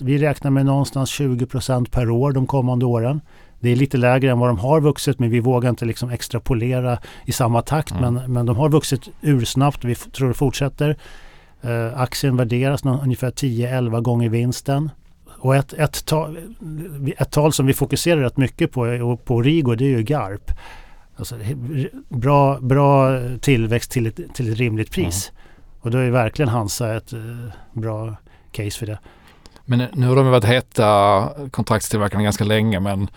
vi 0.00 0.18
räknar 0.18 0.50
med 0.50 0.66
någonstans 0.66 1.20
20% 1.20 1.90
per 1.90 2.10
år 2.10 2.32
de 2.32 2.46
kommande 2.46 2.84
åren. 2.86 3.20
Det 3.60 3.70
är 3.70 3.76
lite 3.76 3.96
lägre 3.96 4.30
än 4.30 4.38
vad 4.38 4.48
de 4.48 4.58
har 4.58 4.80
vuxit 4.80 5.18
men 5.18 5.30
vi 5.30 5.40
vågar 5.40 5.70
inte 5.70 5.84
liksom 5.84 6.10
extrapolera 6.10 6.98
i 7.24 7.32
samma 7.32 7.62
takt. 7.62 7.90
Mm. 7.90 8.14
Men, 8.14 8.32
men 8.32 8.46
de 8.46 8.56
har 8.56 8.68
vuxit 8.68 9.08
ursnabbt. 9.20 9.84
Vi 9.84 9.94
tror 9.94 10.28
det 10.28 10.34
fortsätter. 10.34 10.96
Eh, 11.62 12.00
aktien 12.00 12.36
värderas 12.36 12.84
någon, 12.84 13.00
ungefär 13.00 13.30
10-11 13.30 14.00
gånger 14.00 14.28
vinsten. 14.28 14.90
Och 15.38 15.56
ett, 15.56 15.72
ett, 15.72 16.04
tal, 16.04 16.38
ett 17.16 17.30
tal 17.30 17.52
som 17.52 17.66
vi 17.66 17.74
fokuserar 17.74 18.20
rätt 18.20 18.36
mycket 18.36 18.72
på, 18.72 19.16
på 19.24 19.42
Rigo 19.42 19.74
det 19.74 19.84
är 19.84 19.88
ju 19.88 20.02
GARP. 20.02 20.50
Alltså, 21.16 21.36
bra, 22.08 22.58
bra 22.60 23.20
tillväxt 23.40 23.90
till 23.90 24.06
ett, 24.06 24.34
till 24.34 24.52
ett 24.52 24.58
rimligt 24.58 24.90
pris. 24.92 25.30
Mm. 25.30 25.43
Och 25.84 25.90
då 25.90 25.98
är 25.98 26.10
verkligen 26.10 26.48
Hansa 26.48 26.96
ett 26.96 27.12
eh, 27.12 27.18
bra 27.72 28.16
case 28.52 28.78
för 28.78 28.86
det. 28.86 28.98
Men 29.64 29.86
nu 29.92 30.06
har 30.06 30.16
de 30.16 30.30
varit 30.30 30.44
heta 30.44 31.28
kontraktstillverkarna 31.50 32.24
ganska 32.24 32.44
länge 32.44 32.80
men 32.80 33.10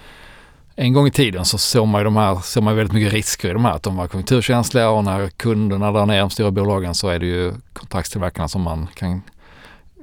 en 0.75 0.93
gång 0.93 1.07
i 1.07 1.11
tiden 1.11 1.45
så 1.45 1.57
såg 1.57 1.87
man 1.87 2.01
ju 2.01 2.05
de 2.05 2.15
här, 2.15 2.35
såg 2.35 2.63
man 2.63 2.75
väldigt 2.75 2.93
mycket 2.93 3.13
risker 3.13 3.49
i 3.49 3.53
de 3.53 3.65
här, 3.65 3.71
att 3.71 3.83
de 3.83 3.95
var 3.95 4.07
konjunkturkänsliga 4.07 4.89
och 4.89 5.03
när 5.03 5.29
kunderna 5.29 5.91
drar 5.91 6.05
ner 6.05 6.19
de 6.19 6.29
stora 6.29 6.51
bolagen 6.51 6.95
så 6.95 7.09
är 7.09 7.19
det 7.19 7.25
ju 7.25 7.53
kontraktstillverkarna 7.73 8.47
som 8.47 8.61
man 8.61 8.87
kan 8.95 9.21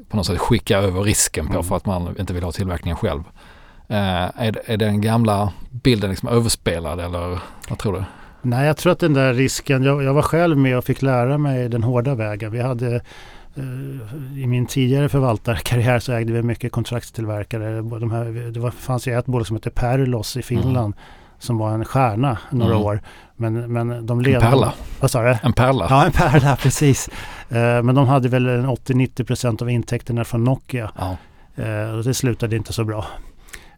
på 0.08 0.16
något 0.16 0.26
sätt 0.26 0.38
skicka 0.38 0.78
över 0.78 1.02
risken 1.02 1.46
på 1.46 1.52
mm. 1.52 1.64
för 1.64 1.76
att 1.76 1.86
man 1.86 2.16
inte 2.18 2.32
vill 2.32 2.42
ha 2.42 2.52
tillverkningen 2.52 2.96
själv. 2.96 3.22
Eh, 3.88 4.24
är, 4.36 4.62
är 4.64 4.76
den 4.76 5.00
gamla 5.00 5.52
bilden 5.70 6.10
liksom 6.10 6.28
överspelad 6.28 7.00
eller 7.00 7.38
vad 7.68 7.78
tror 7.78 7.92
du? 7.92 8.04
Nej, 8.44 8.66
jag 8.66 8.76
tror 8.76 8.92
att 8.92 8.98
den 8.98 9.14
där 9.14 9.34
risken, 9.34 9.82
jag, 9.82 10.02
jag 10.02 10.14
var 10.14 10.22
själv 10.22 10.58
med 10.58 10.78
och 10.78 10.84
fick 10.84 11.02
lära 11.02 11.38
mig 11.38 11.68
den 11.68 11.82
hårda 11.82 12.14
vägen. 12.14 12.52
Vi 12.52 12.60
hade 12.60 12.94
eh, 13.54 14.38
i 14.42 14.46
min 14.46 14.66
tidigare 14.66 15.08
förvaltarkarriär 15.08 15.98
så 15.98 16.12
ägde 16.12 16.32
vi 16.32 16.42
mycket 16.42 16.72
kontraktstillverkare. 16.72 17.82
De 17.82 18.10
här, 18.10 18.50
det 18.52 18.60
var, 18.60 18.70
fanns 18.70 19.08
ju 19.08 19.18
ett 19.18 19.26
bolag 19.26 19.46
som 19.46 19.56
hette 19.56 19.70
Perlos 19.70 20.36
i 20.36 20.42
Finland 20.42 20.94
mm. 20.94 20.98
som 21.38 21.58
var 21.58 21.72
en 21.72 21.84
stjärna 21.84 22.38
några 22.50 22.74
mm. 22.74 22.86
år. 22.86 23.00
Men, 23.36 23.72
men 23.72 24.06
de 24.06 24.20
led, 24.20 24.34
en 24.34 24.40
pärla. 24.40 24.72
Vad 25.00 25.10
sa 25.10 25.22
du? 25.22 25.36
En 25.42 25.52
pärla. 25.52 25.86
Ja, 25.90 26.04
en 26.04 26.12
pärla, 26.12 26.56
precis. 26.62 27.08
Uh, 27.52 27.58
men 27.58 27.94
de 27.94 28.08
hade 28.08 28.28
väl 28.28 28.46
80-90% 28.46 29.62
av 29.62 29.70
intäkterna 29.70 30.24
från 30.24 30.44
Nokia. 30.44 30.90
Ja. 30.98 31.16
Uh, 31.58 31.96
och 31.96 32.04
det 32.04 32.14
slutade 32.14 32.56
inte 32.56 32.72
så 32.72 32.84
bra. 32.84 33.06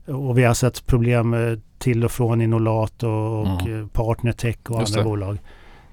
Och 0.07 0.39
vi 0.39 0.45
har 0.45 0.55
sett 0.55 0.87
problem 0.87 1.35
eh, 1.35 1.59
till 1.79 2.05
och 2.05 2.11
från 2.11 2.43
Inolat 2.43 3.03
och, 3.03 3.41
och 3.41 3.67
mm. 3.67 3.89
Partnertech 3.89 4.57
och 4.69 4.81
Just 4.81 4.97
andra 4.97 5.03
det. 5.03 5.11
bolag. 5.11 5.39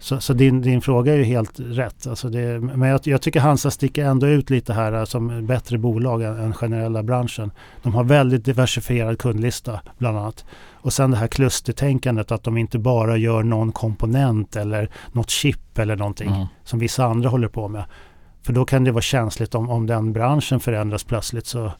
Så, 0.03 0.19
så, 0.19 0.33
din, 0.33 0.61
din 0.61 0.81
fråga 0.81 1.13
är 1.13 1.17
ju 1.17 1.23
helt 1.23 1.59
rätt. 1.59 2.07
Alltså 2.07 2.29
det, 2.29 2.59
men 2.59 2.89
jag, 2.89 2.99
jag, 3.03 3.21
tycker 3.21 3.39
Hansa 3.39 3.71
sticker 3.71 4.05
ändå 4.05 4.27
ut 4.27 4.49
lite 4.49 4.73
här 4.73 4.93
eh, 4.93 5.03
som 5.03 5.45
bättre 5.45 5.77
bolag 5.77 6.21
än, 6.23 6.37
än 6.37 6.53
generella 6.53 7.03
branschen. 7.03 7.51
De 7.83 7.95
har 7.95 8.03
väldigt 8.03 8.45
diversifierad 8.45 9.19
kundlista 9.19 9.79
bland 9.97 10.17
annat. 10.17 10.45
Och 10.71 10.93
sen 10.93 11.11
det 11.11 11.17
här 11.17 11.27
klustertänkandet 11.27 12.31
att 12.31 12.43
de 12.43 12.57
inte 12.57 12.79
bara 12.79 13.17
gör 13.17 13.43
någon 13.43 13.71
komponent 13.71 14.55
eller 14.55 14.89
något 15.11 15.29
chip 15.29 15.79
eller 15.79 15.95
någonting 15.95 16.29
mm. 16.29 16.45
som 16.63 16.79
vissa 16.79 17.05
andra 17.05 17.29
håller 17.29 17.47
på 17.47 17.67
med. 17.67 17.83
För 18.41 18.53
då 18.53 18.65
kan 18.65 18.83
det 18.83 18.91
vara 18.91 19.01
känsligt 19.01 19.55
om, 19.55 19.69
om 19.69 19.87
den 19.87 20.13
branschen 20.13 20.59
förändras 20.59 21.03
plötsligt 21.03 21.45
så 21.45 21.71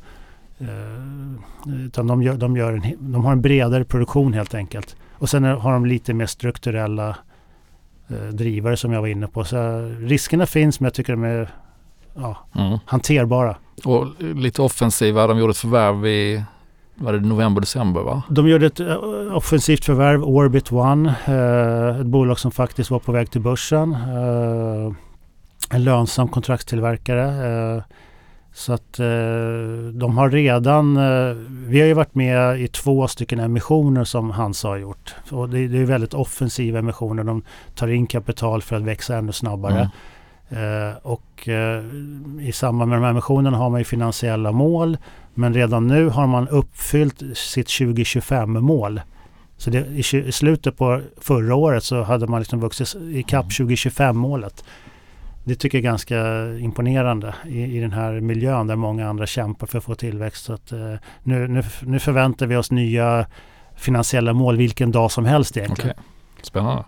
utan 1.85 2.07
de, 2.07 2.23
gör, 2.23 2.33
de, 2.33 2.57
gör 2.57 2.73
en, 2.73 3.11
de 3.11 3.25
har 3.25 3.31
en 3.31 3.41
bredare 3.41 3.83
produktion 3.83 4.33
helt 4.33 4.53
enkelt. 4.53 4.95
Och 5.13 5.29
sen 5.29 5.43
har 5.43 5.73
de 5.73 5.85
lite 5.85 6.13
mer 6.13 6.25
strukturella 6.25 7.17
eh, 8.09 8.27
drivare 8.33 8.77
som 8.77 8.93
jag 8.93 9.01
var 9.01 9.07
inne 9.07 9.27
på. 9.27 9.43
Så 9.43 9.89
riskerna 9.99 10.45
finns 10.45 10.79
men 10.79 10.85
jag 10.85 10.93
tycker 10.93 11.13
de 11.13 11.23
är 11.23 11.49
ja, 12.13 12.37
mm. 12.55 12.79
hanterbara. 12.85 13.55
Och 13.85 14.07
lite 14.19 14.61
offensiva. 14.61 15.27
De 15.27 15.39
gjorde 15.39 15.51
ett 15.51 15.57
förvärv 15.57 16.07
i 16.07 16.43
var 16.95 17.13
det 17.13 17.19
november, 17.19 17.61
december 17.61 18.01
va? 18.01 18.23
De 18.29 18.47
gjorde 18.47 18.65
ett 18.65 18.79
uh, 18.79 18.97
offensivt 19.35 19.85
förvärv, 19.85 20.23
Orbit 20.23 20.71
One. 20.71 21.15
Ett 21.99 22.05
bolag 22.05 22.39
som 22.39 22.51
faktiskt 22.51 22.91
var 22.91 22.99
på 22.99 23.11
väg 23.11 23.31
till 23.31 23.41
börsen. 23.41 23.97
En 25.69 25.83
lönsam 25.83 26.27
kontraktstillverkare. 26.27 27.83
Så 28.53 28.73
att 28.73 28.99
eh, 28.99 29.05
de 29.93 30.17
har 30.17 30.29
redan, 30.29 30.97
eh, 30.97 31.35
vi 31.49 31.79
har 31.79 31.87
ju 31.87 31.93
varit 31.93 32.15
med 32.15 32.61
i 32.61 32.67
två 32.67 33.07
stycken 33.07 33.39
emissioner 33.39 34.03
som 34.03 34.29
Hansa 34.29 34.67
har 34.67 34.77
gjort. 34.77 35.15
Och 35.29 35.49
det, 35.49 35.67
det 35.67 35.77
är 35.77 35.85
väldigt 35.85 36.13
offensiva 36.13 36.79
emissioner. 36.79 37.23
De 37.23 37.43
tar 37.75 37.87
in 37.87 38.07
kapital 38.07 38.61
för 38.61 38.75
att 38.75 38.81
växa 38.81 39.17
ännu 39.17 39.31
snabbare. 39.31 39.89
Mm. 40.49 40.89
Eh, 40.89 40.95
och 41.01 41.49
eh, 41.49 41.83
i 42.41 42.51
samband 42.51 42.89
med 42.89 42.97
de 42.97 43.03
här 43.03 43.11
emissionerna 43.11 43.57
har 43.57 43.69
man 43.69 43.79
ju 43.79 43.85
finansiella 43.85 44.51
mål. 44.51 44.97
Men 45.33 45.53
redan 45.53 45.87
nu 45.87 46.09
har 46.09 46.27
man 46.27 46.47
uppfyllt 46.47 47.23
sitt 47.33 47.67
2025-mål. 47.67 49.01
Så 49.57 49.69
det, 49.69 49.79
i, 49.79 50.17
i, 50.17 50.31
slutet 50.31 50.77
på 50.77 51.01
förra 51.17 51.55
året 51.55 51.83
så 51.83 52.03
hade 52.03 52.27
man 52.27 52.39
liksom 52.39 52.59
vuxit 52.59 52.95
i 52.95 53.23
kapp 53.23 53.45
2025-målet. 53.45 54.63
Det 55.43 55.56
tycker 55.56 55.77
jag 55.77 55.86
är 55.86 55.89
ganska 55.89 56.17
imponerande 56.60 57.36
i, 57.45 57.77
i 57.77 57.79
den 57.79 57.91
här 57.91 58.19
miljön 58.19 58.67
där 58.67 58.75
många 58.75 59.10
andra 59.10 59.25
kämpar 59.25 59.67
för 59.67 59.77
att 59.77 59.84
få 59.84 59.95
tillväxt. 59.95 60.45
Så 60.45 60.53
att, 60.53 60.71
eh, 60.71 60.95
nu, 61.23 61.47
nu, 61.47 61.63
nu 61.82 61.99
förväntar 61.99 62.47
vi 62.47 62.56
oss 62.56 62.71
nya 62.71 63.25
finansiella 63.75 64.34
mål 64.34 64.58
vilken 64.58 64.91
dag 64.91 65.12
som 65.12 65.25
helst 65.25 65.58
egentligen. 65.58 65.91
Okay. 65.91 66.03
Spännande. 66.41 66.84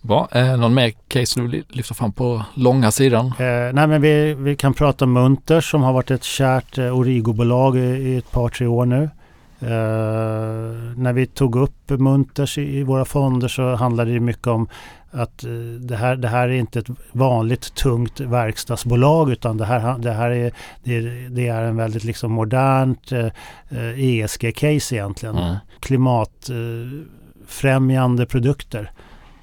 Bra. 0.00 0.28
Eh, 0.32 0.56
någon 0.56 0.74
mer 0.74 0.92
case 1.08 1.40
du 1.40 1.64
lyfta 1.68 1.94
fram 1.94 2.12
på 2.12 2.44
långa 2.54 2.90
sidan? 2.90 3.26
Eh, 3.26 3.72
nej 3.72 3.86
men 3.86 4.02
vi, 4.02 4.34
vi 4.34 4.56
kan 4.56 4.74
prata 4.74 5.04
om 5.04 5.12
Munters 5.12 5.70
som 5.70 5.82
har 5.82 5.92
varit 5.92 6.10
ett 6.10 6.24
kärt 6.24 6.78
eh, 6.78 6.98
Origo-bolag 6.98 7.76
i, 7.76 7.80
i, 7.80 8.16
ett 8.16 8.30
par 8.30 8.48
tre 8.48 8.66
år 8.66 8.86
nu. 8.86 9.10
Eh, 9.60 9.68
när 10.96 11.12
vi 11.12 11.26
tog 11.26 11.56
upp 11.56 11.90
Munters 11.90 12.58
i, 12.58 12.78
i, 12.78 12.82
våra 12.82 13.04
fonder 13.04 13.48
så 13.48 13.74
handlade 13.74 14.12
det 14.12 14.20
mycket 14.20 14.46
om 14.46 14.68
att 15.10 15.44
eh, 15.44 15.50
det, 15.80 15.96
här, 15.96 16.16
det 16.16 16.28
här 16.28 16.48
är 16.48 16.52
inte 16.52 16.78
ett 16.78 16.88
vanligt 17.12 17.74
tungt 17.74 18.20
verkstadsbolag 18.20 19.30
utan 19.30 19.56
det 19.56 19.64
här, 19.64 19.98
det 19.98 20.12
här 20.12 20.30
är, 20.30 20.52
det, 20.84 21.00
det 21.28 21.48
är 21.48 21.62
en 21.62 21.76
väldigt 21.76 22.04
liksom 22.04 22.32
modernt 22.32 23.12
eh, 23.12 23.26
ESG-case 23.96 24.94
egentligen. 24.94 25.36
Mm. 25.36 25.56
Klimatfrämjande 25.80 28.26
produkter. 28.26 28.90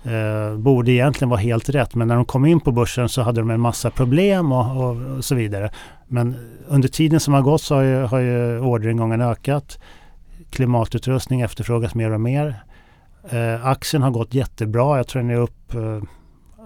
Eh, 0.03 0.55
borde 0.57 0.91
egentligen 0.91 1.29
vara 1.29 1.39
helt 1.39 1.69
rätt 1.69 1.95
men 1.95 2.07
när 2.07 2.15
de 2.15 2.25
kom 2.25 2.45
in 2.45 2.59
på 2.59 2.71
börsen 2.71 3.09
så 3.09 3.21
hade 3.21 3.41
de 3.41 3.49
en 3.49 3.61
massa 3.61 3.91
problem 3.91 4.51
och, 4.51 4.83
och, 4.83 4.97
och 5.17 5.25
så 5.25 5.35
vidare. 5.35 5.71
Men 6.07 6.35
under 6.67 6.87
tiden 6.87 7.19
som 7.19 7.33
har 7.33 7.41
gått 7.41 7.61
så 7.61 7.75
har 7.75 7.81
ju, 7.81 8.01
har 8.01 8.19
ju 8.19 8.59
orderingången 8.59 9.21
ökat. 9.21 9.79
Klimatutrustning 10.55 11.41
efterfrågas 11.41 11.95
mer 11.95 12.11
och 12.11 12.21
mer. 12.21 12.63
Eh, 13.29 13.65
aktien 13.65 14.03
har 14.03 14.11
gått 14.11 14.33
jättebra. 14.33 14.97
Jag 14.97 15.07
tror 15.07 15.21
den 15.21 15.31
är 15.31 15.35
upp 15.35 15.73
eh, 15.73 16.01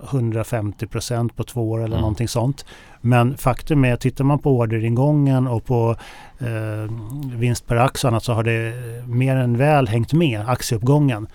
150 0.04 0.88
procent 0.88 1.36
på 1.36 1.43
två 1.43 1.71
år 1.71 1.78
eller 1.78 1.88
mm. 1.88 2.02
någonting 2.02 2.28
sånt. 2.28 2.65
Men 3.02 3.38
faktum 3.38 3.86
är, 3.86 3.95
tittar 3.95 4.23
man 4.23 4.39
på 4.39 4.58
orderingången 4.58 5.47
och 5.47 5.65
på 5.65 5.95
eh, 6.39 6.93
vinst 7.36 7.67
per 7.67 7.75
aktie 7.75 8.19
så 8.19 8.34
har 8.34 8.43
det 8.43 8.73
mer 9.08 9.36
än 9.36 9.58
väl 9.58 9.88
hängt 9.88 10.13
med 10.13 10.49
aktieuppgången. 10.49 11.28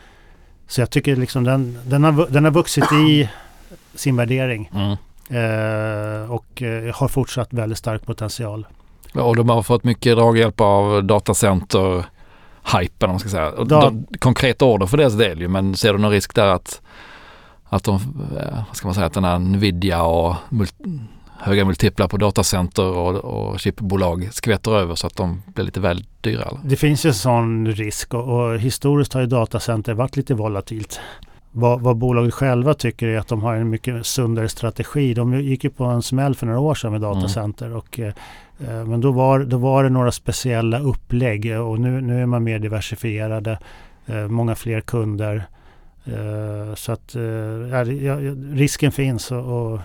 Så 0.67 0.81
jag 0.81 0.90
tycker 0.90 1.17
liksom 1.17 1.45
den, 1.45 1.79
den, 1.87 2.05
har, 2.05 2.27
den 2.31 2.45
har 2.45 2.53
vuxit 2.53 2.93
i 2.93 3.31
sin 3.95 4.17
värdering. 4.17 4.71
Mm. 4.75 4.97
Eh, 5.29 6.31
och 6.31 6.62
eh, 6.62 6.95
har 6.95 7.09
fortsatt 7.09 7.53
väldigt 7.53 7.79
stark 7.79 8.07
potential. 8.07 8.67
Ja, 9.12 9.23
och 9.23 9.37
de 9.37 9.49
har 9.49 9.62
fått 9.62 9.85
mycket 9.85 10.17
draghjälp 10.17 10.61
av 10.61 11.05
datacenter 11.05 12.05
hypen 12.72 13.09
om 13.09 13.12
man 13.12 13.20
ska 13.20 13.29
säga. 13.29 13.50
Da 13.64 13.92
konkreta 14.18 14.64
order 14.64 14.87
för 14.87 14.96
deras 14.96 15.14
del 15.14 15.40
ju, 15.40 15.48
men 15.48 15.77
ser 15.77 15.92
du 15.92 15.98
någon 15.98 16.11
risk 16.11 16.35
där 16.35 16.46
att, 16.46 16.83
att 17.64 17.85
de, 17.85 17.94
eh, 18.40 18.59
vad 18.68 18.77
ska 18.77 18.88
man 18.88 18.94
säga, 18.94 19.07
att 19.07 19.12
den 19.12 19.24
här 19.24 19.38
Nvidia 19.38 20.03
och 20.03 20.35
höga 21.38 21.64
multiplar 21.64 22.09
på 22.09 22.16
datacenter 22.16 22.85
och, 22.85 23.14
och 23.14 23.61
chipbolag 23.61 24.29
skvätter 24.33 24.77
över 24.77 24.94
så 24.94 25.07
att 25.07 25.16
de 25.16 25.42
blir 25.46 25.64
lite 25.64 25.81
väl 25.81 26.05
dyra? 26.20 26.42
Eller? 26.42 26.61
Det 26.64 26.77
finns 26.77 27.07
ju 27.07 27.09
en 27.09 27.14
sån 27.14 27.66
risk 27.66 28.14
och, 28.14 28.29
och 28.29 28.59
historiskt 28.59 29.12
har 29.12 29.20
ju 29.20 29.27
datacenter 29.27 29.94
varit 29.94 30.16
lite 30.16 30.35
volatilt. 30.35 31.00
Vad, 31.57 31.81
vad, 31.81 31.97
bolaget 31.97 32.35
själva 32.35 32.75
tycker 32.75 33.09
är 33.09 33.19
att 33.19 33.29
de 33.29 33.43
har 33.43 33.55
en 33.55 33.71
mycket 33.71 34.07
sundare 34.07 34.49
strategi. 34.49 35.14
De 35.14 35.35
gick 35.35 35.64
ju 35.64 35.71
på 35.71 35.85
en 35.85 36.03
smäll 36.03 36.35
för 36.35 36.47
några 36.47 36.61
år 36.61 36.75
sedan 36.75 36.93
med 36.93 37.03
mm. 37.05 37.14
datacenter. 37.14 37.67
Mm. 37.67 37.79
Och, 37.79 38.01
eh, 38.01 38.14
men 38.87 39.01
då 39.01 39.12
var, 39.12 39.40
då 39.40 39.59
var 39.59 39.85
det 39.85 39.90
några 39.90 40.12
speciella 40.12 40.79
upplägg 40.79 41.61
och 41.61 41.81
nu, 41.81 42.01
nu 42.01 42.23
är 42.23 42.27
man 42.27 42.45
mer 42.45 42.59
diversifierade. 42.59 43.59
Eh, 44.07 44.29
många 44.29 44.55
fler 44.55 44.81
kunder. 44.81 45.47
Eh, 46.05 46.75
så 46.75 46.93
att 46.93 47.14
eh, 47.14 47.23
ja, 47.23 47.85
risken 48.53 48.93
finns. 48.93 49.31
och, 49.31 49.73
och 49.73 49.81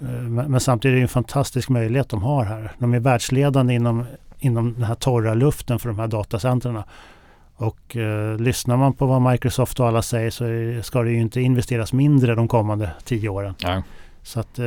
Eh, 0.00 0.22
men 0.28 0.60
samtidigt 0.60 0.94
är 0.94 0.96
det 0.96 1.02
en 1.02 1.08
fantastisk 1.08 1.68
möjlighet 1.68 2.08
de 2.08 2.22
har 2.22 2.44
här. 2.44 2.72
De 2.78 2.94
är 2.94 3.00
världsledande 3.00 3.74
inom, 3.74 4.04
inom 4.38 4.74
den 4.74 4.82
här 4.82 4.94
torra 4.94 5.34
luften 5.34 5.78
för 5.78 5.88
de 5.88 5.98
här 5.98 6.06
datacentren. 6.06 6.82
Och 7.58 7.96
eh, 7.96 8.36
lyssnar 8.38 8.76
man 8.76 8.92
på 8.92 9.06
vad 9.06 9.22
Microsoft 9.22 9.80
och 9.80 9.88
alla 9.88 10.02
säger 10.02 10.30
så 10.30 10.44
är, 10.44 10.82
ska 10.82 11.02
det 11.02 11.10
ju 11.10 11.20
inte 11.20 11.40
investeras 11.40 11.92
mindre 11.92 12.34
de 12.34 12.48
kommande 12.48 12.90
tio 13.04 13.28
åren. 13.28 13.54
Ja. 13.58 13.82
Så 14.22 14.40
att, 14.40 14.58
eh, 14.58 14.64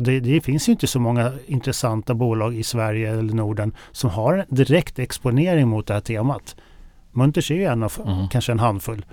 det, 0.00 0.20
det, 0.20 0.40
finns 0.40 0.68
ju 0.68 0.72
inte 0.72 0.86
så 0.86 1.00
många 1.00 1.32
intressanta 1.46 2.14
bolag 2.14 2.54
i 2.54 2.62
Sverige 2.62 3.10
eller 3.10 3.34
Norden 3.34 3.74
som 3.92 4.10
har 4.10 4.44
direkt 4.48 4.98
exponering 4.98 5.68
mot 5.68 5.86
det 5.86 5.94
här 5.94 6.00
temat. 6.00 6.56
Munters 7.12 7.50
är 7.50 7.54
ju 7.54 7.64
en 7.64 7.82
av 7.82 7.92
mm. 8.06 8.28
kanske 8.28 8.52
en 8.52 8.58
handfull. 8.58 9.04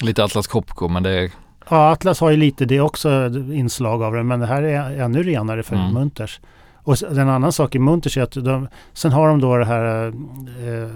Lite 0.00 0.24
Atlas 0.24 0.46
Copco 0.46 0.88
men 0.88 1.02
det 1.02 1.10
är 1.10 1.30
Ja, 1.68 1.90
Atlas 1.90 2.20
har 2.20 2.30
ju 2.30 2.36
lite 2.36 2.64
det 2.64 2.80
också 2.80 3.30
inslag 3.52 4.02
av 4.02 4.12
det, 4.12 4.22
men 4.22 4.40
det 4.40 4.46
här 4.46 4.62
är 4.62 5.00
ännu 5.00 5.22
renare 5.22 5.62
för 5.62 5.76
mm. 5.76 5.92
Munters. 5.92 6.40
Och 6.74 7.02
en 7.02 7.28
annan 7.28 7.52
sak 7.52 7.74
i 7.74 7.78
Munters 7.78 8.18
är 8.18 8.22
att 8.22 8.32
de, 8.32 8.68
sen 8.92 9.12
har 9.12 9.28
de 9.28 9.40
då 9.40 9.56
det 9.56 9.64
här 9.64 10.06
eh, 10.06 10.90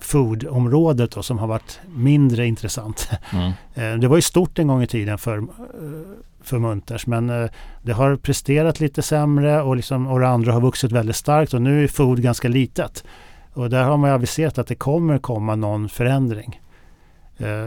food-området 0.00 1.24
som 1.24 1.38
har 1.38 1.46
varit 1.46 1.80
mindre 1.86 2.46
intressant. 2.46 3.10
Mm. 3.32 3.52
Eh, 3.76 3.94
det 3.94 4.08
var 4.08 4.16
ju 4.16 4.22
stort 4.22 4.58
en 4.58 4.66
gång 4.66 4.82
i 4.82 4.86
tiden 4.86 5.18
för, 5.18 5.38
eh, 5.38 5.44
för 6.42 6.58
Munters 6.58 7.06
men 7.06 7.30
eh, 7.30 7.50
det 7.82 7.92
har 7.92 8.16
presterat 8.16 8.80
lite 8.80 9.02
sämre 9.02 9.62
och, 9.62 9.76
liksom, 9.76 10.06
och 10.06 10.20
det 10.20 10.28
andra 10.28 10.52
har 10.52 10.60
vuxit 10.60 10.92
väldigt 10.92 11.16
starkt 11.16 11.54
och 11.54 11.62
nu 11.62 11.84
är 11.84 11.88
food 11.88 12.22
ganska 12.22 12.48
litet. 12.48 13.04
Och 13.52 13.70
där 13.70 13.84
har 13.84 13.96
man 13.96 14.10
aviserat 14.10 14.58
att 14.58 14.66
det 14.66 14.74
kommer 14.74 15.18
komma 15.18 15.54
någon 15.54 15.88
förändring. 15.88 16.60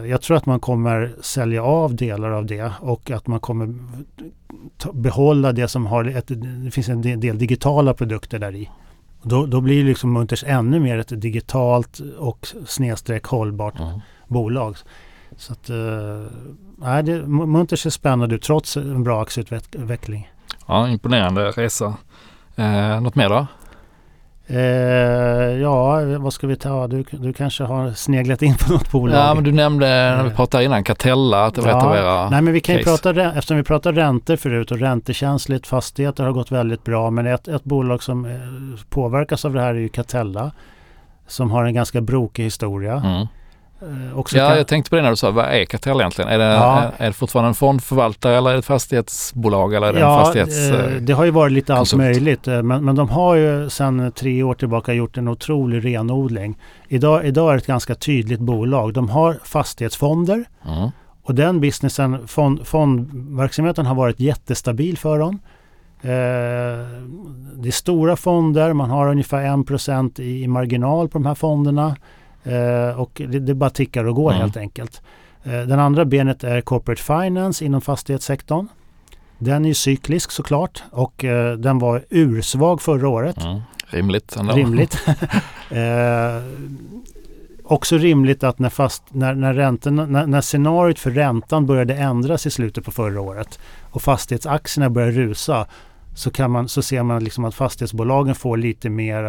Jag 0.09 0.21
tror 0.21 0.37
att 0.37 0.45
man 0.45 0.59
kommer 0.59 1.15
sälja 1.21 1.63
av 1.63 1.95
delar 1.95 2.31
av 2.31 2.45
det 2.45 2.71
och 2.79 3.11
att 3.11 3.27
man 3.27 3.39
kommer 3.39 3.75
behålla 4.93 5.51
det 5.51 5.67
som 5.67 5.85
har 5.85 6.05
ett, 6.05 6.31
det 6.63 6.71
finns 6.71 6.89
en 6.89 7.01
del 7.01 7.37
digitala 7.37 7.93
produkter 7.93 8.39
där 8.39 8.55
i. 8.55 8.69
Då, 9.21 9.45
då 9.45 9.61
blir 9.61 9.83
liksom 9.83 10.13
Munters 10.13 10.43
ännu 10.43 10.79
mer 10.79 10.97
ett 10.97 11.21
digitalt 11.21 11.99
och 12.17 12.47
snedstreck 12.65 13.25
hållbart 13.25 13.79
mm. 13.79 13.99
bolag. 14.27 14.77
Så 15.37 15.53
att, 15.53 15.69
äh, 15.69 17.03
det, 17.03 17.27
Munters 17.27 17.85
är 17.85 17.89
spännande 17.89 18.35
ut 18.35 18.41
trots 18.41 18.77
en 18.77 19.03
bra 19.03 19.21
aktieutveckling. 19.21 20.31
Ja, 20.67 20.89
imponerande 20.89 21.51
resa. 21.51 21.97
Eh, 22.55 23.01
något 23.01 23.15
mer 23.15 23.29
då? 23.29 23.47
Eh, 24.49 24.59
ja, 25.61 26.01
vad 26.19 26.33
ska 26.33 26.47
vi 26.47 26.55
ta? 26.55 26.87
Du, 26.87 27.03
du 27.11 27.33
kanske 27.33 27.63
har 27.63 27.91
sneglat 27.91 28.41
in 28.41 28.55
på 28.55 28.73
något 28.73 28.91
bolag? 28.91 29.17
Ja, 29.17 29.33
men 29.33 29.43
du 29.43 29.51
nämnde 29.51 29.87
när 29.87 30.23
vi 30.23 30.29
eh. 30.29 30.35
pratade 30.35 30.63
innan 30.63 30.83
Catella, 30.83 31.45
att 31.45 31.55
det 31.55 31.61
var 31.61 31.69
ja, 31.69 31.77
ett 31.77 31.83
av 31.83 31.95
era 31.95 32.29
Nej, 32.29 32.41
men 32.41 32.53
vi 32.53 32.59
kan 32.59 32.75
ju 32.75 32.83
prata, 32.83 33.33
eftersom 33.33 33.57
vi 33.57 33.63
pratade 33.63 34.01
räntor 34.01 34.35
förut 34.35 34.71
och 34.71 34.77
räntekänsligt, 34.77 35.67
fastigheter 35.67 36.23
har 36.23 36.31
gått 36.31 36.51
väldigt 36.51 36.83
bra. 36.83 37.09
Men 37.11 37.27
ett, 37.27 37.47
ett 37.47 37.63
bolag 37.63 38.03
som 38.03 38.25
eh, 38.25 38.31
påverkas 38.89 39.45
av 39.45 39.53
det 39.53 39.61
här 39.61 39.69
är 39.69 39.79
ju 39.79 39.89
Catella. 39.89 40.51
Som 41.27 41.51
har 41.51 41.63
en 41.65 41.73
ganska 41.73 42.01
brokig 42.01 42.43
historia. 42.43 42.93
Mm. 42.93 43.27
Eh, 43.81 44.19
också 44.19 44.37
ja, 44.37 44.57
jag 44.57 44.67
tänkte 44.67 44.89
på 44.89 44.95
det 44.95 45.01
när 45.01 45.09
du 45.09 45.15
sa, 45.15 45.31
vad 45.31 45.45
är 45.45 45.65
Catella 45.65 45.99
egentligen? 46.01 46.29
Är 46.29 46.37
det, 46.37 46.45
ja. 46.45 46.91
är 46.97 47.07
det 47.07 47.13
fortfarande 47.13 47.47
en 47.47 47.53
fondförvaltare 47.53 48.37
eller 48.37 48.55
ett 48.55 48.65
fastighetsbolag 48.65 49.73
eller 49.73 49.87
är 49.87 49.93
det 49.93 49.99
ja, 49.99 50.19
en 50.19 50.25
fastighets... 50.25 50.57
Eh, 50.57 51.01
det 51.01 51.13
har 51.13 51.25
ju 51.25 51.31
varit 51.31 51.51
lite 51.51 51.75
allt 51.75 51.93
möjligt. 51.93 52.47
Eh, 52.47 52.63
men, 52.63 52.85
men 52.85 52.95
de 52.95 53.09
har 53.09 53.35
ju 53.35 53.69
sedan 53.69 54.11
tre 54.11 54.43
år 54.43 54.53
tillbaka 54.53 54.93
gjort 54.93 55.17
en 55.17 55.27
otrolig 55.27 55.85
renodling. 55.85 56.57
Idag, 56.87 57.25
idag 57.25 57.49
är 57.49 57.53
det 57.53 57.57
ett 57.57 57.67
ganska 57.67 57.95
tydligt 57.95 58.39
bolag. 58.39 58.93
De 58.93 59.09
har 59.09 59.37
fastighetsfonder 59.43 60.45
mm. 60.67 60.89
och 61.23 61.35
den 61.35 61.59
businessen, 61.59 62.27
fond, 62.27 62.67
fondverksamheten 62.67 63.85
har 63.85 63.95
varit 63.95 64.19
jättestabil 64.19 64.97
för 64.97 65.19
dem. 65.19 65.39
Eh, 66.01 66.09
det 67.55 67.67
är 67.67 67.71
stora 67.71 68.15
fonder, 68.15 68.73
man 68.73 68.89
har 68.89 69.07
ungefär 69.09 69.43
1% 69.43 70.21
i 70.21 70.47
marginal 70.47 71.09
på 71.09 71.17
de 71.17 71.25
här 71.25 71.35
fonderna. 71.35 71.95
Eh, 72.47 72.99
och 72.99 73.11
det, 73.27 73.39
det, 73.39 73.53
bara 73.53 73.69
tickar 73.69 74.03
och 74.03 74.15
går 74.15 74.31
mm. 74.31 74.41
helt 74.41 74.57
enkelt. 74.57 75.01
Eh, 75.43 75.61
den 75.61 75.79
andra 75.79 76.05
benet 76.05 76.43
är 76.43 76.61
corporate 76.61 77.01
finance 77.01 77.65
inom 77.65 77.81
fastighetssektorn. 77.81 78.67
Den 79.37 79.65
är 79.65 79.69
ju 79.69 79.75
cyklisk 79.75 80.31
såklart 80.31 80.83
och 80.91 81.23
eh, 81.23 81.57
den 81.57 81.79
var 81.79 82.05
ursvag 82.09 82.81
förra 82.81 83.09
året. 83.09 83.43
Mm. 83.43 83.61
Rimligt 83.87 84.35
ändå. 84.35 84.53
Rimligt. 84.53 85.07
eh, 85.69 86.41
också 87.63 87.97
rimligt 87.97 88.43
att 88.43 88.59
när, 88.59 88.69
fast, 88.69 89.03
när, 89.09 89.35
när, 89.35 89.53
räntorna, 89.53 90.05
när, 90.05 90.27
när 90.27 90.41
scenariot 90.41 90.99
för 90.99 91.11
räntan 91.11 91.65
började 91.65 91.95
ändras 91.95 92.45
i 92.45 92.51
slutet 92.51 92.85
på 92.85 92.91
förra 92.91 93.21
året 93.21 93.59
och 93.91 94.01
fastighetsaktierna 94.01 94.89
började 94.89 95.11
rusa 95.11 95.67
så, 96.15 96.31
kan 96.31 96.51
man, 96.51 96.69
så 96.69 96.81
ser 96.81 97.03
man 97.03 97.23
liksom 97.23 97.45
att 97.45 97.55
fastighetsbolagen 97.55 98.35
får 98.35 98.57
lite 98.57 98.89
mer 98.89 99.23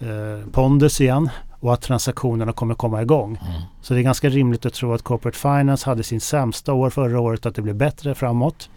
eh, 0.00 0.46
pondus 0.52 1.00
igen 1.00 1.30
och 1.62 1.72
att 1.72 1.80
transaktionerna 1.80 2.52
kommer 2.52 2.74
komma 2.74 3.02
igång. 3.02 3.38
Mm. 3.42 3.62
Så 3.80 3.94
det 3.94 4.00
är 4.00 4.02
ganska 4.02 4.28
rimligt 4.28 4.66
att 4.66 4.74
tro 4.74 4.92
att 4.92 5.02
Corporate 5.02 5.38
Finance 5.38 5.90
hade 5.90 6.02
sin 6.02 6.20
sämsta 6.20 6.72
år 6.72 6.90
förra 6.90 7.20
året, 7.20 7.46
att 7.46 7.54
det 7.54 7.62
blir 7.62 7.74
bättre 7.74 8.14
framåt. 8.14 8.70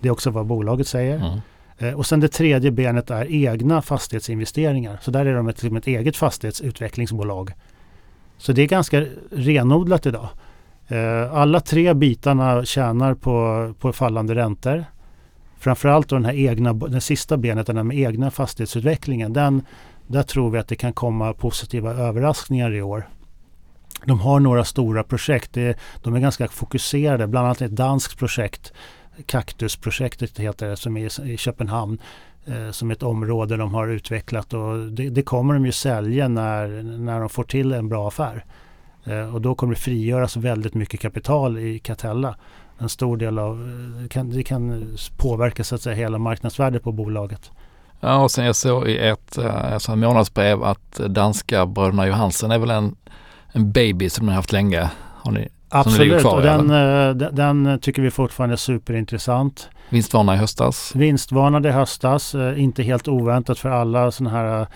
Det 0.00 0.08
är 0.08 0.12
också 0.12 0.30
vad 0.30 0.46
bolaget 0.46 0.88
säger. 0.88 1.16
Mm. 1.16 1.40
Eh, 1.78 1.98
och 1.98 2.06
sen 2.06 2.20
det 2.20 2.28
tredje 2.28 2.70
benet 2.70 3.10
är 3.10 3.32
egna 3.32 3.82
fastighetsinvesteringar. 3.82 4.98
Så 5.02 5.10
där 5.10 5.26
är 5.26 5.34
de 5.34 5.48
ett, 5.48 5.64
ett 5.64 5.86
eget 5.86 6.16
fastighetsutvecklingsbolag. 6.16 7.52
Så 8.38 8.52
det 8.52 8.62
är 8.62 8.66
ganska 8.66 9.06
renodlat 9.30 10.06
idag. 10.06 10.28
Eh, 10.88 11.34
alla 11.34 11.60
tre 11.60 11.94
bitarna 11.94 12.64
tjänar 12.64 13.14
på, 13.14 13.74
på 13.78 13.92
fallande 13.92 14.34
räntor. 14.34 14.84
framförallt 15.58 16.08
då 16.08 16.16
den 16.16 16.24
här 16.24 16.34
egna, 16.34 16.72
den 16.72 17.00
sista 17.00 17.36
benet, 17.36 17.66
den 17.66 17.76
här 17.76 17.84
med 17.84 17.98
egna 17.98 18.30
fastighetsutvecklingen, 18.30 19.32
den, 19.32 19.62
där 20.10 20.22
tror 20.22 20.50
vi 20.50 20.58
att 20.58 20.68
det 20.68 20.76
kan 20.76 20.92
komma 20.92 21.32
positiva 21.32 21.92
överraskningar 21.92 22.74
i 22.74 22.82
år. 22.82 23.08
De 24.04 24.20
har 24.20 24.40
några 24.40 24.64
stora 24.64 25.02
projekt. 25.04 25.54
De 26.02 26.14
är 26.14 26.20
ganska 26.20 26.48
fokuserade. 26.48 27.26
Bland 27.26 27.46
annat 27.46 27.60
ett 27.60 27.76
danskt 27.76 28.18
projekt, 28.18 28.72
Kaktusprojektet 29.26 30.38
heter 30.38 30.68
det, 30.68 30.76
som 30.76 30.96
är 30.96 31.26
i 31.26 31.36
Köpenhamn. 31.36 31.98
Eh, 32.46 32.70
som 32.70 32.90
ett 32.90 33.02
område 33.02 33.56
de 33.56 33.74
har 33.74 33.88
utvecklat 33.88 34.54
och 34.54 34.78
det, 34.78 35.10
det, 35.10 35.22
kommer 35.22 35.54
de 35.54 35.66
ju 35.66 35.72
sälja 35.72 36.28
när, 36.28 36.82
när 36.82 37.20
de 37.20 37.28
får 37.28 37.44
till 37.44 37.72
en 37.72 37.88
bra 37.88 38.08
affär. 38.08 38.44
Eh, 39.04 39.34
och 39.34 39.40
då 39.40 39.54
kommer 39.54 39.74
det 39.74 39.80
frigöras 39.80 40.36
väldigt 40.36 40.74
mycket 40.74 41.00
kapital 41.00 41.58
i 41.58 41.78
Catella. 41.78 42.36
En 42.78 42.88
stor 42.88 43.16
del 43.16 43.38
av, 43.38 43.58
det 44.02 44.08
kan, 44.08 44.30
det 44.30 44.42
kan 44.42 44.96
påverka 45.16 45.64
så 45.64 45.74
att 45.74 45.82
säga 45.82 45.96
hela 45.96 46.18
marknadsvärdet 46.18 46.82
på 46.82 46.92
bolaget. 46.92 47.50
Ja, 48.00 48.22
och 48.22 48.30
sen 48.30 48.44
jag 48.44 48.56
såg 48.56 48.88
i 48.88 48.98
ett 48.98 49.38
alltså 49.38 49.96
månadsbrev 49.96 50.64
att 50.64 51.00
danska 51.08 51.66
bröderna 51.66 52.06
Johansen 52.06 52.50
är 52.50 52.58
väl 52.58 52.70
en, 52.70 52.96
en 53.52 53.72
baby 53.72 54.10
som 54.10 54.26
ni 54.26 54.32
har 54.32 54.36
haft 54.36 54.52
länge. 54.52 54.90
Har 55.22 55.32
ni, 55.32 55.48
Absolut, 55.68 56.20
kvar, 56.20 56.36
och 56.36 56.42
den, 56.42 56.70
eh, 56.70 57.14
den, 57.14 57.64
den, 57.64 57.80
tycker 57.80 58.02
vi 58.02 58.10
fortfarande 58.10 58.54
är 58.54 58.56
superintressant. 58.56 59.68
Vinstvarnade 59.88 60.38
i 60.38 60.40
höstas? 60.40 60.92
Vinstvarnade 60.94 61.68
i 61.68 61.72
höstas, 61.72 62.34
inte 62.56 62.82
helt 62.82 63.08
oväntat 63.08 63.58
för 63.58 63.68
alla 63.68 64.10
sådana 64.10 64.36
här 64.36 64.66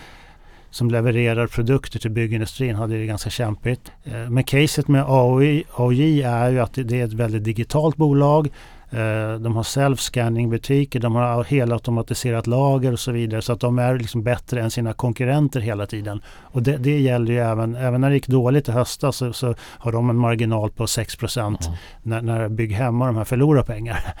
som 0.69 0.91
levererar 0.91 1.47
produkter 1.47 1.99
till 1.99 2.11
byggindustrin 2.11 2.75
hade 2.75 2.97
det 2.97 3.05
ganska 3.05 3.29
kämpigt. 3.29 3.91
Men 4.29 4.43
caset 4.43 4.87
med 4.87 5.03
AOJ 5.07 6.23
är 6.23 6.49
ju 6.49 6.59
att 6.59 6.73
det 6.73 7.01
är 7.01 7.05
ett 7.05 7.13
väldigt 7.13 7.43
digitalt 7.43 7.95
bolag. 7.95 8.49
Eh, 8.95 9.39
de 9.39 9.55
har 9.55 9.63
self-scanning 9.63 10.49
butiker, 10.49 10.99
de 10.99 11.15
har 11.15 11.43
helautomatiserat 11.43 12.47
lager 12.47 12.91
och 12.91 12.99
så 12.99 13.11
vidare. 13.11 13.41
Så 13.41 13.53
att 13.53 13.59
de 13.59 13.79
är 13.79 13.97
liksom 13.97 14.23
bättre 14.23 14.61
än 14.61 14.71
sina 14.71 14.93
konkurrenter 14.93 15.59
hela 15.59 15.85
tiden. 15.85 16.21
Och 16.41 16.63
det, 16.63 16.77
det 16.77 16.99
gäller 16.99 17.33
ju 17.33 17.39
även, 17.39 17.75
även 17.75 18.01
när 18.01 18.09
det 18.09 18.15
gick 18.15 18.27
dåligt 18.27 18.69
i 18.69 18.71
höstas 18.71 19.17
så, 19.17 19.33
så 19.33 19.55
har 19.59 19.91
de 19.91 20.09
en 20.09 20.15
marginal 20.15 20.71
på 20.71 20.87
6 20.87 21.37
mm. 21.37 21.55
när, 22.03 22.21
när 22.21 22.49
Bygg 22.49 22.71
Hemma 22.71 23.05
de 23.05 23.15
här 23.15 23.23
förlorar 23.23 23.63
pengar. 23.63 23.99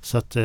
Så 0.00 0.18
att 0.18 0.36
eh, 0.36 0.42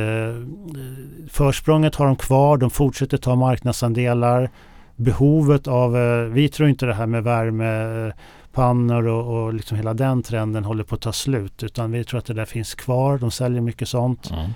försprånget 1.29 1.95
har 1.95 2.05
de 2.05 2.15
kvar, 2.15 2.57
de 2.57 2.69
fortsätter 2.69 3.17
ta 3.17 3.35
marknadsandelar. 3.35 4.49
Behovet 4.95 5.67
av, 5.67 5.97
eh, 5.97 6.19
vi 6.19 6.49
tror 6.49 6.69
inte 6.69 6.85
det 6.85 6.93
här 6.93 7.05
med 7.05 7.23
värme 7.23 8.11
pannor 8.57 9.07
och, 9.07 9.43
och 9.43 9.53
liksom 9.53 9.77
hela 9.77 9.93
den 9.93 10.23
trenden 10.23 10.63
håller 10.63 10.83
på 10.83 10.95
att 10.95 11.01
ta 11.01 11.13
slut. 11.13 11.63
Utan 11.63 11.91
vi 11.91 12.03
tror 12.03 12.17
att 12.17 12.25
det 12.25 12.33
där 12.33 12.45
finns 12.45 12.75
kvar. 12.75 13.17
De 13.17 13.31
säljer 13.31 13.61
mycket 13.61 13.89
sånt. 13.89 14.31
Mm. 14.31 14.51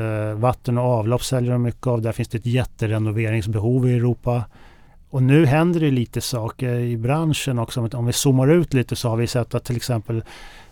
Uh, 0.00 0.34
vatten 0.34 0.78
och 0.78 0.84
avlopp 0.84 1.22
säljer 1.22 1.52
de 1.52 1.62
mycket 1.62 1.86
av. 1.86 2.02
Där 2.02 2.12
finns 2.12 2.28
det 2.28 2.38
ett 2.38 2.46
jätterenoveringsbehov 2.46 3.88
i 3.88 3.96
Europa. 3.96 4.44
Och 5.10 5.22
nu 5.22 5.46
händer 5.46 5.80
det 5.80 5.90
lite 5.90 6.20
saker 6.20 6.74
i 6.74 6.96
branschen 6.96 7.58
också. 7.58 7.88
Om 7.92 8.06
vi 8.06 8.12
zoomar 8.12 8.48
ut 8.48 8.74
lite 8.74 8.96
så 8.96 9.08
har 9.08 9.16
vi 9.16 9.26
sett 9.26 9.54
att 9.54 9.64
till 9.64 9.76
exempel 9.76 10.24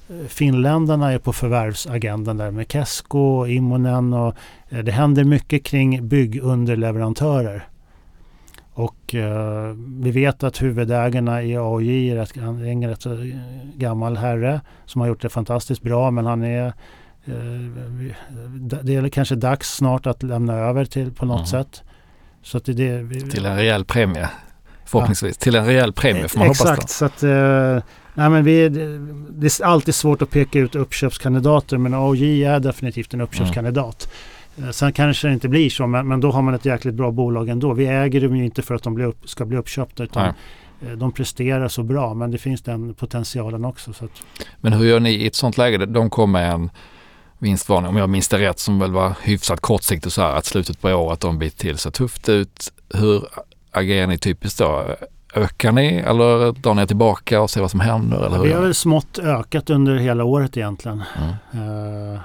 eh, 0.09 0.27
finländarna 0.29 1.13
är 1.13 1.19
på 1.19 1.33
förvärvsagendan 1.33 2.37
där 2.37 2.51
med 2.51 2.73
Kesko, 2.73 3.47
Immonen 3.47 4.13
och 4.13 4.35
eh, 4.69 4.79
det 4.79 4.93
händer 4.93 5.25
mycket 5.25 5.65
kring 5.65 6.09
byggunderleverantörer. 6.09 7.70
Och 8.73 9.15
eh, 9.15 9.75
vi 10.01 10.11
vet 10.11 10.43
att 10.43 10.63
huvudägarna 10.63 11.43
i 11.43 11.57
AOJ 11.57 12.11
är 12.11 12.17
en 12.65 12.89
rätt 12.89 13.07
gammal 13.75 14.17
herre 14.17 14.61
som 14.87 15.01
har 15.01 15.09
gjort 15.09 15.23
det 15.23 15.29
fantastiskt 15.29 15.83
bra 15.83 16.11
men 16.11 16.27
han 16.27 16.43
är 16.45 16.67
eh, 16.67 16.73
det 18.83 18.97
är 18.97 19.09
kanske 19.09 19.35
dags 19.35 19.75
snart 19.75 20.07
att 20.07 20.23
lämna 20.23 20.55
över 20.55 20.85
till 20.85 21.13
på 21.13 21.27
något 21.27 21.37
mm. 21.37 21.47
sätt. 21.47 21.83
Så 22.43 22.57
att 22.57 22.65
det, 22.65 22.73
det, 22.73 23.31
till 23.31 23.47
en 23.47 23.57
rejäl 23.57 23.85
premie 23.85 24.29
förhoppningsvis. 24.85 25.37
Ja. 25.41 25.45
Till 25.45 25.57
en 25.57 25.67
rejäl 25.67 25.93
premie 25.93 26.29
får 26.29 26.39
man 26.39 26.51
Exakt, 26.51 26.69
hoppas. 26.69 26.83
Exakt, 26.83 26.91
så 26.91 27.05
att 27.05 27.23
eh, 27.23 27.85
nej, 28.15 28.31
men 28.31 28.45
vi, 28.45 28.69
det 29.31 29.47
är 29.47 29.65
alltid 29.65 29.95
svårt 29.95 30.23
att 30.23 30.31
peka 30.31 30.59
ut 30.59 30.75
uppköpskandidater 30.75 31.79
men 31.79 31.95
AOJ 31.95 32.45
är 32.45 32.61
definitivt 32.61 33.15
en 33.15 33.21
uppköpskandidat. 33.21 34.05
Mm. 34.05 34.17
Eh, 34.63 34.71
sen 34.71 34.93
kanske 34.93 35.29
det 35.29 35.35
inte 35.35 35.49
blir 35.49 35.71
så, 35.71 35.87
men, 35.87 36.09
men, 36.09 36.21
då 36.21 36.31
har 36.31 36.43
man 36.43 36.55
ett 36.55 36.65
jäkligt 36.65 36.95
bra 36.95 37.11
bolag 37.11 37.49
ändå. 37.49 37.73
Vi 37.73 37.87
äger 37.87 38.21
dem 38.21 38.37
ju 38.37 38.45
inte 38.45 38.63
för 38.63 38.75
att 38.75 38.83
de 38.83 38.95
blir 38.95 39.05
upp, 39.05 39.29
ska 39.29 39.45
bli 39.45 39.57
uppköpta 39.57 40.05
utan 40.05 40.23
Nej. 40.23 40.91
Eh, 40.91 40.99
de 40.99 41.13
presterar 41.13 41.69
så 41.69 41.83
bra. 41.83 42.15
Men 42.15 42.31
det 42.31 42.39
finns 42.39 42.63
den 42.63 42.95
potentialen 42.95 43.65
också. 43.65 43.93
Men 44.61 44.73
hur 44.73 44.85
gör 44.85 45.01
ni 45.01 45.11
i 45.11 45.27
ett 45.27 45.35
sånt 45.35 45.59
läge? 45.59 45.87
De 45.87 46.11
kom 46.11 46.33
med 46.33 46.53
en 46.53 46.71
vinstvarning, 47.39 47.89
om 47.89 47.97
jag 47.97 48.09
minns 48.09 48.29
det 48.29 48.39
rätt, 48.39 48.59
som 48.59 48.79
väl 48.79 48.93
var 48.93 49.13
hyfsat 49.23 49.61
kortsiktigt 49.61 50.15
så 50.15 50.23
här 50.23 50.35
att 50.35 50.45
slutet 50.45 50.81
på 50.81 50.89
året 50.89 51.21
de 51.21 51.39
bit 51.39 51.57
till 51.57 51.79
så 51.79 51.91
tufft 51.91 52.29
ut. 52.29 52.73
Hur 52.95 53.25
agerar 53.71 54.07
ni 54.07 54.19
typiskt 54.19 54.59
då? 54.59 54.97
Ökar 55.35 55.73
ni 55.73 55.95
eller 55.95 56.53
drar 56.53 56.75
ni 56.75 56.87
tillbaka 56.87 57.41
och 57.41 57.51
ser 57.51 57.61
vad 57.61 57.71
som 57.71 57.81
händer? 57.81 58.27
Eller 58.27 58.39
vi 58.39 58.53
har 58.53 58.63
väl 58.63 58.75
smått 58.75 59.19
ökat 59.19 59.71
under 59.71 59.97
hela 59.97 60.25
året 60.25 60.57
egentligen. 60.57 61.03
Mm. 61.53 61.65
Uh, 61.67 62.21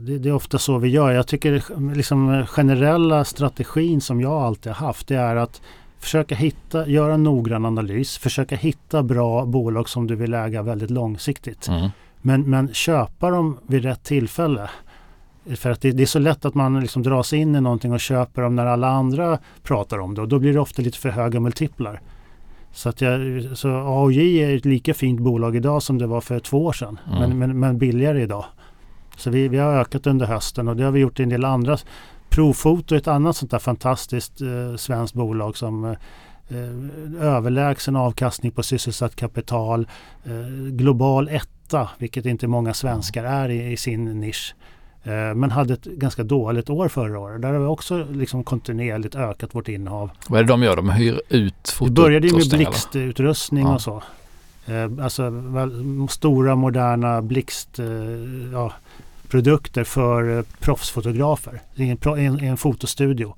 det, 0.00 0.18
det, 0.18 0.28
är 0.28 0.32
ofta 0.32 0.58
så 0.58 0.78
vi 0.78 0.88
gör. 0.88 1.12
Jag 1.12 1.26
tycker 1.26 1.62
liksom 1.94 2.46
generella 2.46 3.24
strategin 3.24 4.00
som 4.00 4.20
jag 4.20 4.32
alltid 4.32 4.72
har 4.72 4.86
haft 4.86 5.08
det 5.08 5.16
är 5.16 5.36
att 5.36 5.62
försöka 5.98 6.34
hitta, 6.34 6.88
göra 6.88 7.14
en 7.14 7.22
noggrann 7.22 7.66
analys, 7.66 8.18
försöka 8.18 8.56
hitta 8.56 9.02
bra 9.02 9.46
bolag 9.46 9.88
som 9.88 10.06
du 10.06 10.14
vill 10.14 10.34
äga 10.34 10.62
väldigt 10.62 10.90
långsiktigt. 10.90 11.68
Mm. 11.68 11.90
Men, 12.22 12.50
men 12.50 12.74
köpa 12.74 13.30
dem 13.30 13.58
vid 13.66 13.82
rätt 13.82 14.04
tillfälle. 14.04 14.70
För 15.56 15.70
att 15.70 15.80
det, 15.80 15.92
det, 15.92 16.02
är 16.02 16.06
så 16.06 16.18
lätt 16.18 16.44
att 16.44 16.54
man 16.54 16.80
liksom 16.80 17.02
dras 17.02 17.32
in 17.32 17.54
i 17.54 17.60
någonting 17.60 17.92
och 17.92 18.00
köper 18.00 18.42
dem 18.42 18.56
när 18.56 18.66
alla 18.66 18.88
andra 18.88 19.38
pratar 19.62 19.98
om 19.98 20.14
det 20.14 20.20
och 20.20 20.28
då 20.28 20.38
blir 20.38 20.52
det 20.52 20.60
ofta 20.60 20.82
lite 20.82 20.98
för 20.98 21.08
höga 21.08 21.40
multiplar. 21.40 22.00
Så, 22.72 22.88
att 22.88 23.00
jag, 23.00 23.42
så 23.54 23.68
AOJ 23.68 24.38
är 24.38 24.56
ett 24.56 24.64
lika 24.64 24.94
fint 24.94 25.20
bolag 25.20 25.56
idag 25.56 25.82
som 25.82 25.98
det 25.98 26.06
var 26.06 26.20
för 26.20 26.38
två 26.38 26.64
år 26.64 26.72
sedan. 26.72 26.98
Mm. 27.06 27.18
Men, 27.20 27.38
men, 27.38 27.60
men 27.60 27.78
billigare 27.78 28.22
idag. 28.22 28.44
Så 29.16 29.30
vi, 29.30 29.48
vi 29.48 29.58
har 29.58 29.72
ökat 29.72 30.06
under 30.06 30.26
hösten 30.26 30.68
och 30.68 30.76
det 30.76 30.84
har 30.84 30.90
vi 30.90 31.00
gjort 31.00 31.20
i 31.20 31.22
en 31.22 31.28
del 31.28 31.44
andra. 31.44 31.78
Profoto 32.28 32.94
är 32.94 32.98
ett 32.98 33.08
annat 33.08 33.36
sånt 33.36 33.50
där 33.50 33.58
fantastiskt 33.58 34.40
eh, 34.40 34.76
svenskt 34.76 35.14
bolag 35.14 35.56
som 35.56 35.84
eh, 35.84 35.96
överlägsen 37.20 37.96
avkastning 37.96 38.52
på 38.52 38.62
sysselsatt 38.62 39.16
kapital. 39.16 39.88
Eh, 40.24 40.32
global 40.70 41.28
etta, 41.28 41.88
vilket 41.98 42.26
inte 42.26 42.46
många 42.46 42.74
svenskar 42.74 43.24
är 43.24 43.48
i, 43.48 43.72
i 43.72 43.76
sin 43.76 44.20
nisch. 44.20 44.54
Eh, 45.06 45.34
men 45.34 45.50
hade 45.50 45.74
ett 45.74 45.84
ganska 45.84 46.22
dåligt 46.22 46.70
år 46.70 46.88
förra 46.88 47.18
året. 47.18 47.42
Där 47.42 47.52
har 47.52 47.60
vi 47.60 47.66
också 47.66 48.06
liksom 48.12 48.44
kontinuerligt 48.44 49.14
ökat 49.14 49.54
vårt 49.54 49.68
innehav. 49.68 50.10
Vad 50.28 50.40
är 50.40 50.44
det 50.44 50.48
de 50.48 50.62
gör? 50.62 50.76
De 50.76 50.90
hyr 50.90 51.20
ut 51.28 51.68
fotoutrustning? 51.68 51.94
Det 51.94 52.02
började 52.02 52.32
med 52.32 52.48
blixtutrustning 52.48 53.66
ja. 53.66 53.74
och 53.74 53.80
så. 53.80 54.02
Eh, 54.66 55.04
alltså 55.04 55.32
stora 56.08 56.54
moderna 56.54 57.22
blixt... 57.22 57.78
Eh, 57.78 57.86
ja, 58.52 58.72
produkter 59.28 59.84
för 59.84 60.38
eh, 60.38 60.44
proffsfotografer 60.60 61.60
i 61.74 61.90
en, 61.90 61.98
en, 62.18 62.40
en 62.40 62.56
fotostudio. 62.56 63.34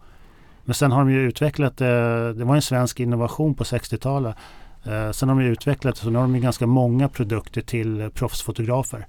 Men 0.65 0.75
sen 0.75 0.93
har 0.93 0.99
de 0.99 1.11
ju 1.11 1.21
utvecklat, 1.21 1.81
eh, 1.81 1.87
det 2.29 2.45
var 2.45 2.55
en 2.55 2.63
svensk 2.63 3.01
innovation 3.01 3.55
på 3.55 3.65
60-talet. 3.65 4.37
Eh, 4.85 5.11
sen 5.11 5.29
har 5.29 5.37
de 5.41 5.45
utvecklat 5.47 5.97
så 5.97 6.11
nu 6.11 6.19
har 6.19 6.23
de 6.23 6.35
ju 6.35 6.41
ganska 6.41 6.67
många 6.67 7.09
produkter 7.09 7.61
till 7.61 8.11
proffsfotografer. 8.15 9.07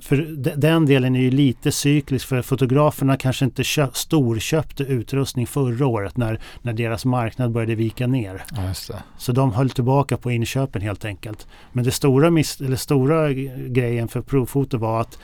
För 0.00 0.16
den 0.56 0.86
delen 0.86 1.16
är 1.16 1.20
ju 1.20 1.30
lite 1.30 1.72
cyklisk 1.72 2.28
för 2.28 2.42
fotograferna 2.42 3.16
kanske 3.16 3.44
inte 3.44 3.64
storköpte 3.92 4.82
utrustning 4.82 5.46
förra 5.46 5.86
året 5.86 6.16
när, 6.16 6.40
när 6.62 6.72
deras 6.72 7.04
marknad 7.04 7.52
började 7.52 7.74
vika 7.74 8.06
ner. 8.06 8.44
Ja, 8.56 8.94
så 9.18 9.32
de 9.32 9.52
höll 9.52 9.70
tillbaka 9.70 10.16
på 10.16 10.30
inköpen 10.30 10.82
helt 10.82 11.04
enkelt. 11.04 11.46
Men 11.72 11.84
det 11.84 11.90
stora, 11.90 12.30
miss, 12.30 12.60
eller 12.60 12.76
stora 12.76 13.32
grejen 13.68 14.08
för 14.08 14.20
provfoto 14.20 14.78
var 14.78 15.00
att 15.00 15.18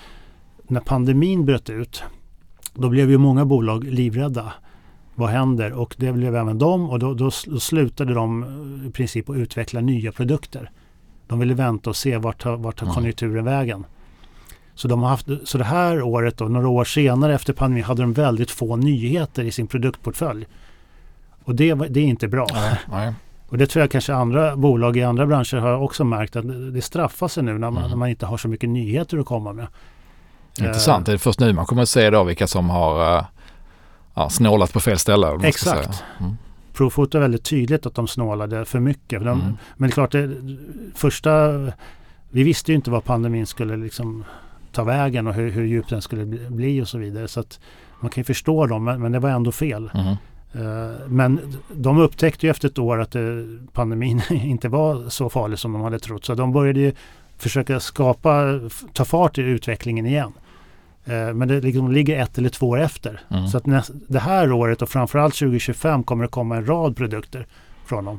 när 0.66 0.80
pandemin 0.80 1.44
bröt 1.44 1.70
ut, 1.70 2.02
då 2.74 2.88
blev 2.88 3.10
ju 3.10 3.18
många 3.18 3.44
bolag 3.44 3.84
livrädda. 3.84 4.52
Vad 5.14 5.28
händer? 5.28 5.72
Och 5.72 5.94
det 5.98 6.12
blev 6.12 6.36
även 6.36 6.58
de 6.58 6.90
och 6.90 6.98
då, 6.98 7.14
då, 7.14 7.30
slutade 7.60 8.14
de 8.14 8.42
eh, 8.42 8.88
i 8.88 8.90
princip 8.90 9.30
att 9.30 9.36
utveckla 9.36 9.80
nya 9.80 10.12
produkter. 10.12 10.70
De 11.26 11.38
ville 11.38 11.54
vänta 11.54 11.90
och 11.90 11.96
se 11.96 12.16
vart 12.16 12.44
vart 12.44 12.76
tar 12.76 12.86
mm. 12.86 12.94
konjunkturen 12.94 13.44
vägen. 13.44 13.86
Så, 14.74 14.88
de 14.88 15.02
har 15.02 15.08
haft, 15.08 15.26
så 15.44 15.58
det 15.58 15.64
här 15.64 16.02
året, 16.02 16.36
då, 16.36 16.44
några 16.44 16.68
år 16.68 16.84
senare 16.84 17.34
efter 17.34 17.52
pandemin, 17.52 17.84
hade 17.84 18.02
de 18.02 18.12
väldigt 18.12 18.50
få 18.50 18.76
nyheter 18.76 19.44
i 19.44 19.50
sin 19.50 19.66
produktportfölj. 19.66 20.46
Och 21.44 21.54
det, 21.54 21.74
det 21.74 22.00
är 22.00 22.04
inte 22.04 22.28
bra. 22.28 22.46
Nej, 22.52 22.78
nej. 22.90 23.14
Och 23.48 23.58
det 23.58 23.66
tror 23.66 23.80
jag 23.80 23.90
kanske 23.90 24.14
andra 24.14 24.56
bolag 24.56 24.96
i 24.96 25.02
andra 25.02 25.26
branscher 25.26 25.56
har 25.56 25.76
också 25.76 26.04
märkt 26.04 26.36
att 26.36 26.74
det 26.74 26.82
straffar 26.82 27.28
sig 27.28 27.42
nu 27.42 27.52
när 27.52 27.70
man, 27.70 27.76
mm. 27.76 27.90
när 27.90 27.96
man 27.96 28.08
inte 28.08 28.26
har 28.26 28.36
så 28.36 28.48
mycket 28.48 28.68
nyheter 28.68 29.18
att 29.18 29.26
komma 29.26 29.52
med. 29.52 29.66
Intressant. 30.58 31.06
Det 31.06 31.12
är 31.12 31.18
först 31.18 31.40
nu 31.40 31.52
man 31.52 31.66
kommer 31.66 31.82
att 31.82 31.88
se 31.88 32.10
då 32.10 32.24
vilka 32.24 32.46
som 32.46 32.70
har 32.70 33.16
uh, 33.18 33.24
ja, 34.14 34.30
snålat 34.30 34.72
på 34.72 34.80
fel 34.80 34.98
ställe. 34.98 35.38
Exakt. 35.42 36.04
Mm. 36.20 36.36
Profoto 36.72 37.18
är 37.18 37.22
väldigt 37.22 37.44
tydligt 37.44 37.86
att 37.86 37.94
de 37.94 38.08
snålade 38.08 38.64
för 38.64 38.80
mycket. 38.80 39.24
De, 39.24 39.40
mm. 39.40 39.56
Men 39.76 39.88
det 39.88 39.92
är 39.92 39.94
klart, 39.94 40.12
det, 40.12 40.30
första... 40.94 41.52
Vi 42.30 42.42
visste 42.42 42.72
ju 42.72 42.76
inte 42.76 42.90
vad 42.90 43.04
pandemin 43.04 43.46
skulle 43.46 43.76
liksom 43.76 44.24
ta 44.72 44.84
vägen 44.84 45.26
och 45.26 45.34
hur, 45.34 45.50
hur 45.50 45.64
djup 45.64 45.88
den 45.88 46.02
skulle 46.02 46.24
bli 46.50 46.82
och 46.82 46.88
så 46.88 46.98
vidare. 46.98 47.28
Så 47.28 47.40
att 47.40 47.60
man 48.00 48.10
kan 48.10 48.20
ju 48.20 48.24
förstå 48.24 48.66
dem, 48.66 48.84
men, 48.84 49.02
men 49.02 49.12
det 49.12 49.18
var 49.18 49.30
ändå 49.30 49.52
fel. 49.52 49.90
Mm. 49.94 50.16
Eh, 50.54 51.08
Men 51.08 51.40
de 51.72 51.98
upptäckte 51.98 52.46
ju 52.46 52.50
efter 52.50 52.68
ett 52.68 52.78
år 52.78 53.00
att 53.00 53.14
eh, 53.14 53.22
pandemin 53.72 54.22
inte 54.30 54.68
var 54.68 55.08
så 55.08 55.30
farlig 55.30 55.58
som 55.58 55.72
de 55.72 55.82
hade 55.82 55.98
trott. 55.98 56.24
Så 56.24 56.34
de 56.34 56.52
började 56.52 56.80
ju 56.80 56.92
försöka 57.38 57.80
skapa, 57.80 58.60
ta 58.92 59.04
fart 59.04 59.38
i 59.38 59.42
utvecklingen 59.42 60.06
igen. 60.06 60.32
Eh, 61.06 61.34
Men 61.34 61.48
det 61.48 61.60
liksom 61.60 61.92
ligger 61.92 62.22
ett 62.22 62.38
eller 62.38 62.48
två 62.48 62.68
år 62.68 62.80
efter. 62.80 63.20
Mm. 63.30 63.48
Så 63.48 63.56
att 63.56 63.66
näst, 63.66 63.90
det 64.08 64.18
här 64.18 64.52
året 64.52 64.82
och 64.82 64.88
framförallt 64.88 65.34
2025 65.34 66.04
kommer 66.04 66.24
det 66.24 66.28
komma 66.30 66.56
en 66.56 66.66
rad 66.66 66.96
produkter 66.96 67.46
från 67.86 68.04
dem. 68.04 68.18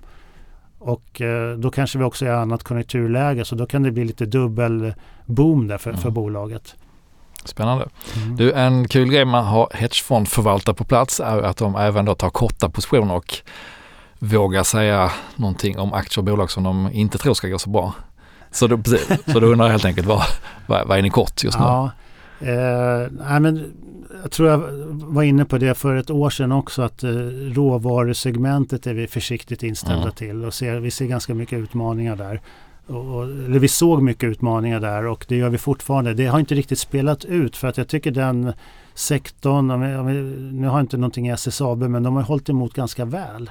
Och 0.80 1.22
eh, 1.22 1.58
då 1.58 1.72
kanske 1.72 1.98
vi 1.98 2.04
också 2.04 2.26
är 2.26 2.30
i 2.30 2.34
annat 2.34 2.64
konjunkturläge 2.64 3.46
så 3.46 3.56
då 3.56 3.66
kan 3.66 3.84
det 3.84 3.92
bli 3.92 4.06
lite 4.06 4.26
dubbel 4.26 4.94
boom 5.26 5.68
där 5.68 5.78
för, 5.78 5.94
för 5.94 6.02
Mm. 6.02 6.14
bolaget. 6.14 6.76
Spännande. 7.46 7.88
Mm. 8.16 8.36
Du, 8.36 8.52
en 8.54 8.88
kul 8.88 9.10
grej 9.10 9.26
med 9.26 9.40
att 9.40 9.48
ha 9.48 9.70
hedgefondförvaltare 9.74 10.76
på 10.76 10.84
plats 10.84 11.20
är 11.20 11.42
att 11.42 11.58
de 11.58 11.76
även 11.76 12.06
då 12.06 12.16
tar 12.16 12.30
korta 12.30 12.70
positioner 12.70 13.16
och 13.16 13.34
vågar 14.20 14.64
säga 14.64 15.12
någonting 15.36 15.80
om 15.80 15.94
aktier 15.94 16.20
och 16.20 16.24
bolag 16.26 16.52
som 16.52 16.64
de 16.64 16.90
inte 16.94 17.18
tror 17.18 17.34
ska 17.34 17.48
gå 17.48 17.58
så 17.60 17.70
bra. 17.70 17.94
Så 18.52 18.68
då, 18.68 18.80
så 19.34 19.40
då 19.40 19.48
undrar 19.48 19.66
jag 19.66 19.72
helt 19.72 19.86
enkelt 19.86 20.08
vad, 20.08 20.22
vad, 20.68 20.88
vad 20.88 20.98
är 20.98 21.02
ni 21.02 21.10
kort 21.10 21.44
just 21.44 21.60
nu? 21.60 21.66
Ja, 21.66 21.92
eh, 22.40 23.12
nej, 23.12 23.40
men 23.40 23.74
jag 24.22 24.32
tror 24.32 24.50
jag 24.50 24.58
var 24.92 25.24
inne 25.24 25.46
på 25.46 25.58
det 25.58 25.76
för 25.76 25.96
ett 25.96 26.10
år 26.10 26.30
sedan 26.30 26.52
också 26.52 26.82
att 26.82 27.04
eh, 27.04 27.10
råvarusegmentet 27.54 28.88
är 28.88 28.94
vi 28.94 29.08
försiktigt 29.08 29.64
inställda 29.64 30.02
Mm. 30.02 30.14
till 30.14 30.46
och 30.46 30.54
ser, 30.54 30.80
vi 30.80 30.92
ser 30.92 31.06
ganska 31.06 31.34
mycket 31.34 31.60
utmaningar 31.60 32.16
där. 32.16 32.42
Och, 32.88 33.24
eller 33.24 33.60
vi 33.60 33.68
såg 33.68 34.02
mycket 34.02 34.30
utmaningar 34.30 34.80
där 34.80 35.06
och 35.06 35.26
det 35.28 35.36
gör 35.36 35.50
vi 35.50 35.58
fortfarande. 35.58 36.14
Det 36.14 36.26
har 36.26 36.40
inte 36.40 36.56
riktigt 36.56 36.80
spelat 36.80 37.26
ut 37.26 37.58
för 37.58 37.68
att 37.68 37.78
jag 37.78 37.88
tycker 37.88 38.12
den 38.12 38.54
sektorn, 38.94 39.72
om 39.72 39.82
vi, 39.82 39.96
om 39.96 40.06
vi, 40.08 40.14
nu 40.52 40.68
har 40.68 40.78
jag 40.78 40.84
inte 40.84 40.98
någonting 40.98 41.28
i 41.28 41.32
SSAB 41.32 41.80
men 41.80 42.04
de 42.04 42.16
har 42.16 42.24
hållit 42.24 42.50
emot 42.50 42.74
ganska 42.74 43.06
väl. 43.06 43.50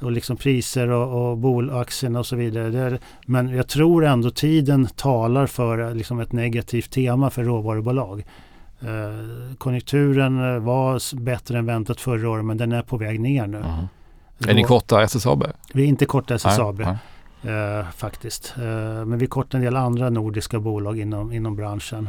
Och 0.00 0.12
liksom 0.12 0.36
priser 0.36 0.90
och, 0.90 1.30
och 1.30 1.38
bolaktierna 1.38 2.18
och 2.18 2.26
så 2.26 2.36
vidare. 2.36 2.78
Är, 2.78 2.98
men 3.26 3.48
jag 3.48 3.68
tror 3.68 4.04
ändå 4.04 4.30
tiden 4.30 4.86
talar 4.86 5.46
för 5.46 5.78
eh, 5.88 5.94
liksom 5.94 6.20
ett 6.20 6.32
negativt 6.32 6.90
tema 6.90 7.30
för 7.30 7.44
råvarubolag. 7.44 8.24
Eh, 8.80 9.54
konjunkturen 9.58 10.54
eh, 10.54 10.60
var 10.60 11.16
bättre 11.20 11.58
än 11.58 11.66
väntat 11.66 12.00
förra 12.00 12.30
året 12.30 12.44
men 12.44 12.56
den 12.56 12.72
är 12.72 12.82
på 12.82 12.96
väg 12.96 13.20
ner 13.20 13.46
nu. 13.46 13.58
Mm. 13.58 13.86
Är 14.48 14.54
ni 14.54 14.64
korta 14.64 15.02
SSAB? 15.02 15.46
Vi 15.72 15.82
är 15.82 15.86
inte 15.86 16.06
korta 16.06 16.34
SSAB 16.34 16.78
Nej, 16.78 16.96
nej. 17.42 17.78
eh, 17.78 17.84
faktiskt. 17.96 18.54
Eh, 18.56 19.04
men 19.04 19.18
vi 19.18 19.26
kortar 19.26 19.58
en 19.58 19.64
del 19.64 19.76
andra 19.76 20.10
nordiska 20.10 20.60
bolag 20.60 20.98
inom, 20.98 21.32
inom 21.32 21.56
branschen. 21.56 22.08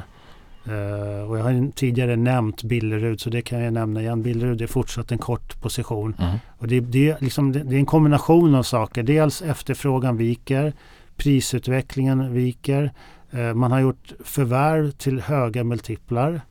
Eh, 0.65 1.29
och 1.29 1.37
jag 1.37 1.43
har 1.43 1.71
tidigare 1.71 2.15
nämnt 2.15 2.63
Billerud 2.63 3.21
så 3.21 3.29
det 3.29 3.41
kan 3.41 3.59
jag 3.59 3.73
nämna 3.73 4.01
igen. 4.01 4.21
Billerud 4.21 4.61
är 4.61 4.67
fortsatt 4.67 5.11
en 5.11 5.17
kort 5.17 5.61
position. 5.61 6.15
Mm. 6.19 6.37
Och 6.57 6.67
det, 6.67 6.79
det, 6.79 7.09
är 7.09 7.17
liksom, 7.19 7.51
det, 7.51 7.63
det 7.63 7.75
är 7.75 7.79
en 7.79 7.85
kombination 7.85 8.55
av 8.55 8.63
saker. 8.63 9.03
Dels 9.03 9.41
efterfrågan 9.41 10.17
viker, 10.17 10.73
prisutvecklingen 11.15 12.33
viker. 12.33 12.91
Eh, 13.31 13.53
man 13.53 13.71
har 13.71 13.79
gjort 13.79 14.13
förvärv 14.23 14.91
till 14.91 15.21
höga 15.21 15.63
multiplar 15.63 16.41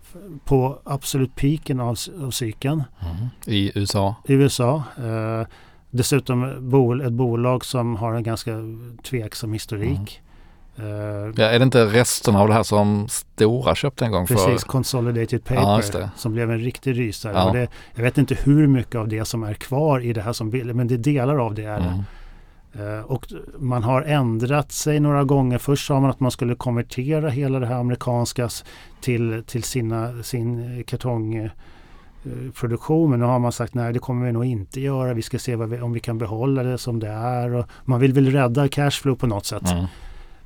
på 0.44 0.78
absolut 0.84 1.34
piken 1.34 1.80
av, 1.80 1.96
av 2.22 2.30
cykeln 2.30 2.82
Mm. 3.00 3.26
I 3.46 3.78
USA? 3.78 4.14
i 4.28 4.32
USA. 4.32 4.82
Eh, 4.98 5.46
dessutom 5.90 6.70
bol, 6.70 7.00
ett 7.00 7.12
bolag 7.12 7.64
som 7.64 7.96
har 7.96 8.14
en 8.14 8.22
ganska 8.22 8.52
tveksam 9.02 9.52
historik. 9.52 10.22
Eh, 10.22 10.29
Ja, 11.36 11.44
är 11.44 11.58
det 11.58 11.62
inte 11.62 11.84
resten 11.84 12.36
av 12.36 12.48
det 12.48 12.54
här 12.54 12.62
som 12.62 13.08
Stora 13.08 13.74
köpte 13.74 14.04
en 14.04 14.12
gång 14.12 14.26
för? 14.26 14.34
Precis, 14.34 14.64
Consolidated 14.64 15.40
Ja, 15.48 15.56
Paper 15.56 15.98
det. 15.98 16.10
som 16.16 16.32
blev 16.32 16.50
en 16.50 16.58
riktig 16.58 16.98
rysare. 16.98 17.32
Ja. 17.32 17.52
Det, 17.52 17.68
jag 17.94 18.02
vet 18.02 18.18
inte 18.18 18.34
hur 18.34 18.66
mycket 18.66 18.94
av 18.94 19.08
det 19.08 19.24
som 19.24 19.42
är 19.42 19.54
kvar 19.54 20.00
i 20.00 20.12
det 20.12 20.22
här 20.22 20.32
som 20.32 20.48
men 20.48 20.88
det 20.88 20.96
delar 20.96 21.36
av 21.36 21.54
det 21.54 21.64
är 21.64 21.78
det. 21.80 21.84
Mm. 21.84 22.04
Eh, 22.72 23.00
Och 23.04 23.26
man 23.58 23.82
har 23.82 24.02
ändrat 24.02 24.72
sig 24.72 25.00
några 25.00 25.24
gånger. 25.24 25.58
Först 25.58 25.86
sa 25.86 26.00
man 26.00 26.10
att 26.10 26.20
man 26.20 26.30
skulle 26.30 26.54
konvertera 26.54 27.28
hela 27.28 27.58
det 27.58 27.66
här 27.66 27.74
amerikanska 27.80 28.48
till, 29.00 29.44
till 29.46 29.62
sina, 29.62 30.22
sin 30.22 30.78
eh, 30.78 30.82
kartongproduktion. 30.84 33.10
Men 33.10 33.20
nu 33.20 33.26
har 33.26 33.38
man 33.38 33.52
sagt 33.52 33.74
nej 33.74 33.92
det 33.92 33.98
kommer 33.98 34.26
vi 34.26 34.32
nog 34.32 34.44
inte 34.44 34.80
göra. 34.80 35.14
Vi 35.14 35.22
ska 35.22 35.38
se 35.38 35.56
vi, 35.56 35.80
om 35.80 35.92
vi 35.92 36.00
kan 36.00 36.18
behålla 36.18 36.62
det 36.62 36.78
som 36.78 37.00
det 37.00 37.08
är. 37.08 37.54
Och 37.54 37.66
man 37.84 38.00
vill 38.00 38.12
väl 38.12 38.32
rädda 38.32 38.68
cashflow 38.68 39.14
på 39.14 39.26
något 39.26 39.46
sätt. 39.46 39.70
Mm. 39.70 39.84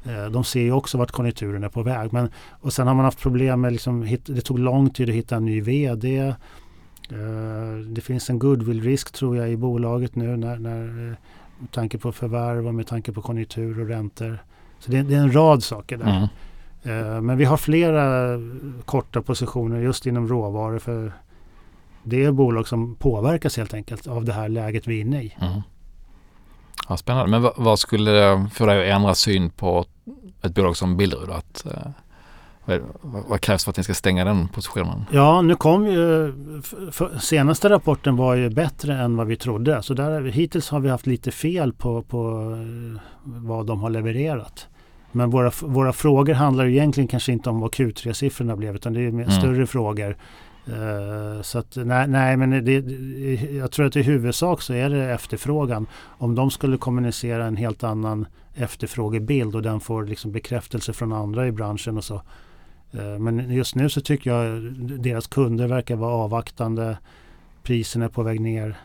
Eh, 0.04 0.24
De 0.30 0.44
ser 0.44 0.60
ju 0.60 0.72
också 0.72 0.98
vart 0.98 1.10
konjunkturen 1.10 1.64
är 1.64 1.68
på 1.68 1.82
väg. 1.82 2.12
Men, 2.12 2.28
och 2.60 2.72
sen 2.72 2.86
har 2.86 2.94
man 2.94 3.04
haft 3.04 3.20
problem 3.20 3.60
med, 3.60 3.72
liksom, 3.72 4.16
det 4.26 4.40
tog 4.40 4.58
lång 4.58 4.90
tid 4.90 5.08
att 5.08 5.14
hitta 5.14 5.36
en 5.36 5.44
ny 5.44 5.60
VD. 5.60 6.18
Eh, 6.18 6.34
Det 7.88 8.00
finns 8.00 8.30
en 8.30 8.38
goodwill-risk 8.38 9.12
tror 9.12 9.36
jag 9.36 9.50
i 9.50 9.56
bolaget 9.56 10.14
nu 10.16 10.36
när, 10.36 10.56
när, 10.58 10.84
eh, 11.10 11.14
med 11.58 11.70
tanke 11.70 11.98
på 11.98 12.12
förvärv 12.12 12.66
och 12.66 12.74
med 12.74 12.86
tanke 12.86 13.12
på 13.12 13.22
konjunktur 13.22 13.80
och 13.80 13.88
räntor. 13.88 14.38
Så 14.78 14.90
det, 14.90 15.02
det 15.02 15.14
är 15.14 15.18
en 15.20 15.34
rad 15.34 15.62
saker 15.62 15.96
där. 15.96 16.06
Mm. 16.16 16.28
Men 17.26 17.38
vi 17.38 17.44
har 17.44 17.56
flera 17.56 18.38
korta 18.84 19.22
positioner 19.22 19.80
just 19.80 20.06
inom 20.06 20.28
råvaror 20.28 20.78
för 20.78 21.12
det 22.02 22.24
är 22.24 22.32
bolag 22.32 22.68
som 22.68 22.94
påverkas 22.94 23.56
helt 23.56 23.74
enkelt 23.74 24.06
av 24.06 24.24
det 24.24 24.32
här 24.32 24.48
läget 24.48 24.86
vi 24.86 24.96
är 24.96 25.00
inne 25.00 25.22
i. 25.22 25.36
Mm. 25.40 25.60
Ja, 26.88 26.96
spännande. 26.96 27.30
Men 27.40 27.50
vad, 27.56 27.78
skulle 27.78 28.10
det 28.10 28.46
få 28.54 28.66
dig 28.66 28.90
att 28.90 28.96
ändra 28.96 29.14
syn 29.14 29.50
på 29.50 29.84
ett 30.42 30.54
bolag 30.54 30.76
som 30.76 30.96
Billerud? 30.96 31.30
Att, 31.30 31.66
eh, 31.66 32.78
vad, 33.28 33.40
krävs 33.40 33.64
för 33.64 33.70
att 33.70 33.76
ni 33.76 33.84
ska 33.84 33.94
stänga 33.94 34.24
den 34.24 34.48
positionen? 34.48 35.04
Ja, 35.12 35.42
nu 35.42 35.54
kom 35.56 35.86
ju 35.86 36.32
senaste 37.20 37.68
rapporten 37.68 38.16
var 38.16 38.34
ju 38.34 38.50
bättre 38.50 38.94
än 38.94 39.16
vad 39.16 39.26
vi 39.26 39.36
trodde. 39.36 39.82
Så 39.82 39.94
där, 39.94 40.22
hittills 40.22 40.70
har 40.70 40.80
vi 40.80 40.88
haft 40.88 41.06
lite 41.06 41.30
fel 41.30 41.72
på, 41.72 42.02
på 42.02 42.50
eh, 42.52 43.00
vad 43.24 43.66
de 43.66 43.80
har 43.80 43.90
levererat. 43.90 44.66
Men 45.12 45.30
våra, 45.30 45.50
våra 45.62 45.92
frågor 45.92 46.34
handlar 46.34 46.64
ju 46.64 46.72
egentligen 46.72 47.08
kanske 47.08 47.32
inte 47.32 47.50
om 47.50 47.60
vad 47.60 47.70
Q3-siffrorna 47.70 48.56
blev 48.56 48.74
utan 48.74 48.92
det 48.92 49.00
är 49.00 49.10
mer 49.10 49.24
Mm. 49.24 49.40
större 49.40 49.66
frågor. 49.66 50.16
Eh, 50.66 51.42
så 51.42 51.58
att 51.58 51.76
nej, 51.76 52.08
nej 52.08 52.36
men 52.36 52.64
det, 52.64 52.72
jag 53.56 53.70
tror 53.70 53.86
att 53.86 53.96
i 53.96 54.02
huvudsak 54.02 54.62
så 54.62 54.72
är 54.74 54.90
det 54.90 55.04
efterfrågan. 55.12 55.86
Om 56.04 56.34
de 56.34 56.50
skulle 56.50 56.76
kommunicera 56.76 57.46
en 57.46 57.56
helt 57.56 57.84
annan 57.84 58.26
efterfrågebild 58.54 59.54
och 59.54 59.62
den 59.62 59.80
får 59.80 60.04
liksom 60.04 60.32
bekräftelse 60.32 60.92
från 60.92 61.12
andra 61.12 61.46
i 61.46 61.52
branschen 61.52 61.96
och 61.96 62.04
så. 62.04 62.22
Eh, 62.92 63.18
Men 63.18 63.50
just 63.50 63.74
nu 63.74 63.88
så 63.88 64.00
tycker 64.00 64.30
jag 64.30 64.62
deras 65.00 65.26
kunder 65.26 65.66
verkar 65.68 65.96
vara 65.96 66.12
avvaktande. 66.14 66.98
Priserna 67.62 68.04
är 68.04 68.08
på 68.08 68.22
väg 68.22 68.40
ner. 68.40 68.76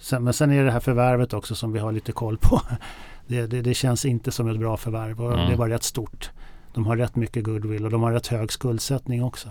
Sen, 0.00 0.24
men 0.24 0.32
sen 0.32 0.50
är 0.50 0.58
det 0.58 0.64
det 0.64 0.70
här 0.70 0.80
förvärvet 0.80 1.34
också 1.34 1.54
som 1.54 1.72
vi 1.72 1.78
har 1.78 1.92
lite 1.92 2.12
koll 2.12 2.38
på. 2.38 2.60
Det, 3.28 3.46
det, 3.46 3.62
det 3.62 3.74
känns 3.74 4.04
inte 4.04 4.30
som 4.30 4.48
ett 4.48 4.58
bra 4.58 4.76
förvärv 4.76 5.20
och 5.24 5.32
Mm. 5.32 5.50
det 5.50 5.56
var 5.56 5.68
rätt 5.68 5.82
stort. 5.82 6.30
De 6.74 6.86
har 6.86 6.96
rätt 6.96 7.16
mycket 7.16 7.44
goodwill 7.44 7.84
och 7.84 7.90
de 7.90 8.02
har 8.02 8.12
rätt 8.12 8.26
hög 8.26 8.52
skuldsättning 8.52 9.24
också. 9.24 9.48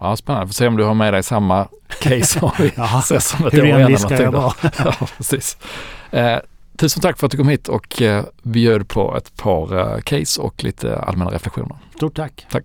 Ja, 0.00 0.16
spännande. 0.16 0.46
Får 0.46 0.54
se 0.54 0.66
om 0.66 0.76
du 0.76 0.84
har 0.84 0.94
med 0.94 1.14
dig 1.14 1.22
samma 1.22 1.68
case 2.00 2.40
om 2.40 2.50
vi 2.58 2.72
Ja, 2.76 2.98
ses 3.04 3.34
om 3.34 3.46
ett 3.46 3.54
hur 3.54 3.64
envis 3.64 4.00
ska 4.00 4.22
jag 4.22 4.32
vara? 4.32 4.52
Ja, 4.78 4.94
precis. 5.16 5.56
Eh, 6.10 6.38
tusen 6.76 7.02
tack 7.02 7.18
för 7.18 7.26
att 7.26 7.30
du 7.30 7.38
kom 7.38 7.48
hit 7.48 7.68
och 7.68 8.02
eh, 8.02 8.24
bjöd 8.42 8.88
på 8.88 9.16
ett 9.16 9.36
par 9.36 9.78
eh, 9.78 10.00
case 10.00 10.40
och 10.40 10.64
lite 10.64 10.98
allmänna 10.98 11.30
reflektioner. 11.30 11.76
Stort 11.96 12.16
tack! 12.16 12.46
Tack. 12.50 12.64